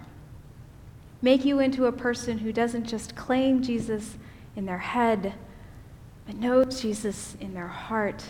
Make 1.21 1.45
you 1.45 1.59
into 1.59 1.85
a 1.85 1.91
person 1.91 2.37
who 2.37 2.51
doesn't 2.51 2.85
just 2.85 3.15
claim 3.15 3.63
Jesus 3.63 4.17
in 4.55 4.65
their 4.65 4.79
head, 4.79 5.33
but 6.25 6.35
knows 6.35 6.81
Jesus 6.81 7.37
in 7.39 7.53
their 7.53 7.67
heart 7.67 8.23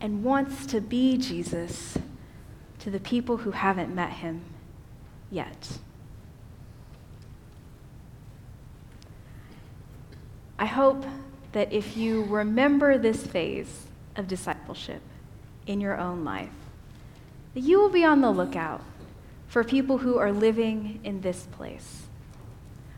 and 0.00 0.24
wants 0.24 0.66
to 0.66 0.80
be 0.80 1.18
Jesus 1.18 1.98
to 2.78 2.90
the 2.90 3.00
people 3.00 3.36
who 3.38 3.50
haven't 3.50 3.94
met 3.94 4.12
him 4.12 4.42
yet. 5.30 5.78
I 10.58 10.66
hope 10.66 11.04
that 11.52 11.72
if 11.72 11.96
you 11.96 12.24
remember 12.24 12.98
this 12.98 13.26
phase 13.26 13.86
of 14.16 14.28
discipleship 14.28 15.02
in 15.66 15.80
your 15.80 15.98
own 15.98 16.24
life, 16.24 16.50
that 17.54 17.60
you 17.60 17.80
will 17.80 17.88
be 17.88 18.04
on 18.04 18.20
the 18.20 18.30
lookout 18.30 18.82
for 19.48 19.64
people 19.64 19.98
who 19.98 20.18
are 20.18 20.32
living 20.32 21.00
in 21.04 21.20
this 21.20 21.46
place, 21.52 22.02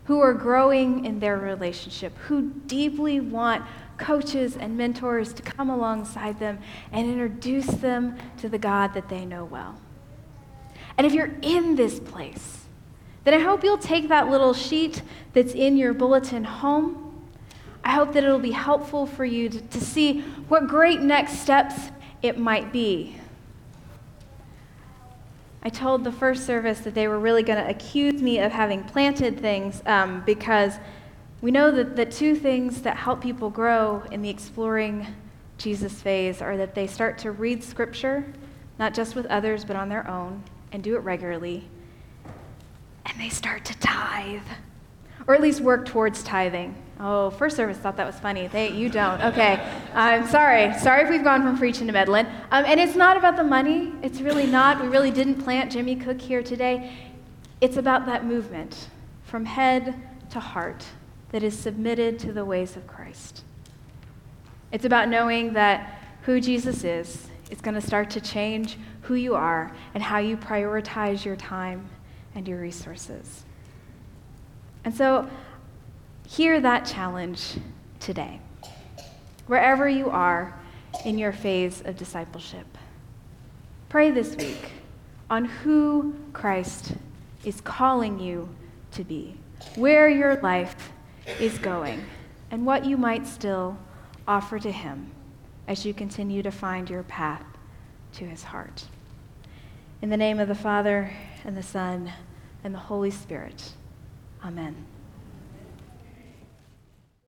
who 0.05 0.19
are 0.19 0.33
growing 0.33 1.05
in 1.05 1.19
their 1.19 1.37
relationship, 1.37 2.17
who 2.17 2.49
deeply 2.67 3.19
want 3.19 3.63
coaches 3.97 4.57
and 4.57 4.75
mentors 4.77 5.33
to 5.33 5.41
come 5.41 5.69
alongside 5.69 6.39
them 6.39 6.59
and 6.91 7.09
introduce 7.09 7.67
them 7.67 8.17
to 8.37 8.49
the 8.49 8.57
God 8.57 8.93
that 8.93 9.09
they 9.09 9.25
know 9.25 9.45
well. 9.45 9.79
And 10.97 11.05
if 11.05 11.13
you're 11.13 11.33
in 11.41 11.75
this 11.75 11.99
place, 11.99 12.65
then 13.23 13.33
I 13.33 13.39
hope 13.39 13.63
you'll 13.63 13.77
take 13.77 14.09
that 14.09 14.29
little 14.29 14.53
sheet 14.53 15.01
that's 15.33 15.53
in 15.53 15.77
your 15.77 15.93
bulletin 15.93 16.43
home. 16.43 16.98
I 17.89 17.93
hope 17.93 18.13
that 18.13 18.23
it'll 18.23 18.37
be 18.37 18.51
helpful 18.51 19.07
for 19.07 19.25
you 19.25 19.49
to, 19.49 19.59
to 19.59 19.81
see 19.81 20.21
what 20.47 20.67
great 20.67 21.01
next 21.01 21.39
steps 21.39 21.73
it 22.21 22.37
might 22.37 22.71
be. 22.71 23.15
I 25.63 25.69
told 25.69 26.03
the 26.03 26.11
first 26.11 26.45
service 26.45 26.81
that 26.81 26.93
they 26.93 27.07
were 27.07 27.19
really 27.19 27.41
going 27.41 27.57
to 27.57 27.67
accuse 27.67 28.21
me 28.21 28.41
of 28.41 28.51
having 28.51 28.83
planted 28.83 29.39
things 29.39 29.81
um, 29.87 30.21
because 30.23 30.75
we 31.41 31.49
know 31.49 31.71
that 31.71 31.95
the 31.95 32.05
two 32.05 32.35
things 32.35 32.83
that 32.83 32.95
help 32.95 33.21
people 33.21 33.49
grow 33.49 34.03
in 34.11 34.21
the 34.21 34.29
exploring 34.29 35.07
Jesus 35.57 35.99
phase 35.99 36.43
are 36.43 36.57
that 36.57 36.75
they 36.75 36.85
start 36.85 37.17
to 37.17 37.31
read 37.31 37.63
scripture, 37.63 38.23
not 38.77 38.93
just 38.93 39.15
with 39.15 39.25
others, 39.25 39.65
but 39.65 39.75
on 39.75 39.89
their 39.89 40.07
own, 40.07 40.43
and 40.71 40.83
do 40.83 40.95
it 40.95 40.99
regularly. 40.99 41.67
And 43.07 43.19
they 43.19 43.29
start 43.29 43.65
to 43.65 43.75
tithe, 43.79 44.43
or 45.27 45.35
at 45.35 45.41
least 45.41 45.61
work 45.61 45.85
towards 45.85 46.23
tithing. 46.23 46.75
Oh, 46.99 47.29
first 47.29 47.55
service 47.55 47.77
thought 47.77 47.95
that 47.97 48.05
was 48.05 48.19
funny. 48.19 48.47
They, 48.47 48.71
you 48.73 48.89
don't. 48.89 49.21
Okay. 49.21 49.65
I'm 49.93 50.27
sorry. 50.27 50.77
Sorry 50.79 51.03
if 51.03 51.09
we've 51.09 51.23
gone 51.23 51.43
from 51.43 51.57
preaching 51.57 51.87
to 51.87 51.93
meddling. 51.93 52.25
Um, 52.51 52.65
and 52.65 52.79
it's 52.79 52.95
not 52.95 53.15
about 53.15 53.37
the 53.37 53.43
money. 53.43 53.93
It's 54.01 54.19
really 54.19 54.45
not. 54.45 54.81
We 54.81 54.89
really 54.89 55.11
didn't 55.11 55.35
plant 55.35 55.71
Jimmy 55.71 55.95
Cook 55.95 56.19
here 56.19 56.43
today. 56.43 56.91
It's 57.61 57.77
about 57.77 58.05
that 58.07 58.25
movement 58.25 58.89
from 59.23 59.45
head 59.45 59.95
to 60.31 60.39
heart 60.41 60.85
that 61.31 61.41
is 61.41 61.57
submitted 61.57 62.19
to 62.19 62.33
the 62.33 62.43
ways 62.43 62.75
of 62.75 62.85
Christ. 62.85 63.43
It's 64.71 64.85
about 64.85 65.07
knowing 65.07 65.53
that 65.53 66.01
who 66.23 66.41
Jesus 66.41 66.83
is 66.83 67.27
is 67.49 67.61
going 67.61 67.75
to 67.75 67.81
start 67.81 68.09
to 68.11 68.21
change 68.21 68.77
who 69.03 69.15
you 69.15 69.35
are 69.35 69.73
and 69.93 70.03
how 70.03 70.19
you 70.19 70.37
prioritize 70.37 71.23
your 71.23 71.35
time 71.35 71.89
and 72.35 72.47
your 72.47 72.59
resources. 72.59 73.45
And 74.85 74.95
so, 74.95 75.29
hear 76.27 76.59
that 76.59 76.85
challenge 76.85 77.57
today, 77.99 78.39
wherever 79.47 79.89
you 79.89 80.09
are 80.09 80.57
in 81.05 81.17
your 81.17 81.31
phase 81.31 81.81
of 81.85 81.97
discipleship. 81.97 82.65
Pray 83.89 84.11
this 84.11 84.35
week 84.35 84.71
on 85.29 85.45
who 85.45 86.15
Christ 86.33 86.93
is 87.43 87.61
calling 87.61 88.19
you 88.19 88.49
to 88.91 89.03
be, 89.03 89.35
where 89.75 90.09
your 90.09 90.35
life 90.41 90.91
is 91.39 91.57
going, 91.57 92.03
and 92.51 92.65
what 92.65 92.85
you 92.85 92.97
might 92.97 93.27
still 93.27 93.77
offer 94.27 94.59
to 94.59 94.71
Him 94.71 95.11
as 95.67 95.85
you 95.85 95.93
continue 95.93 96.41
to 96.41 96.51
find 96.51 96.89
your 96.89 97.03
path 97.03 97.43
to 98.13 98.25
His 98.25 98.43
heart. 98.43 98.85
In 100.01 100.09
the 100.09 100.17
name 100.17 100.39
of 100.39 100.47
the 100.47 100.55
Father, 100.55 101.11
and 101.43 101.55
the 101.55 101.63
Son, 101.63 102.11
and 102.63 102.73
the 102.73 102.79
Holy 102.79 103.11
Spirit. 103.11 103.73
Amen. 104.43 104.98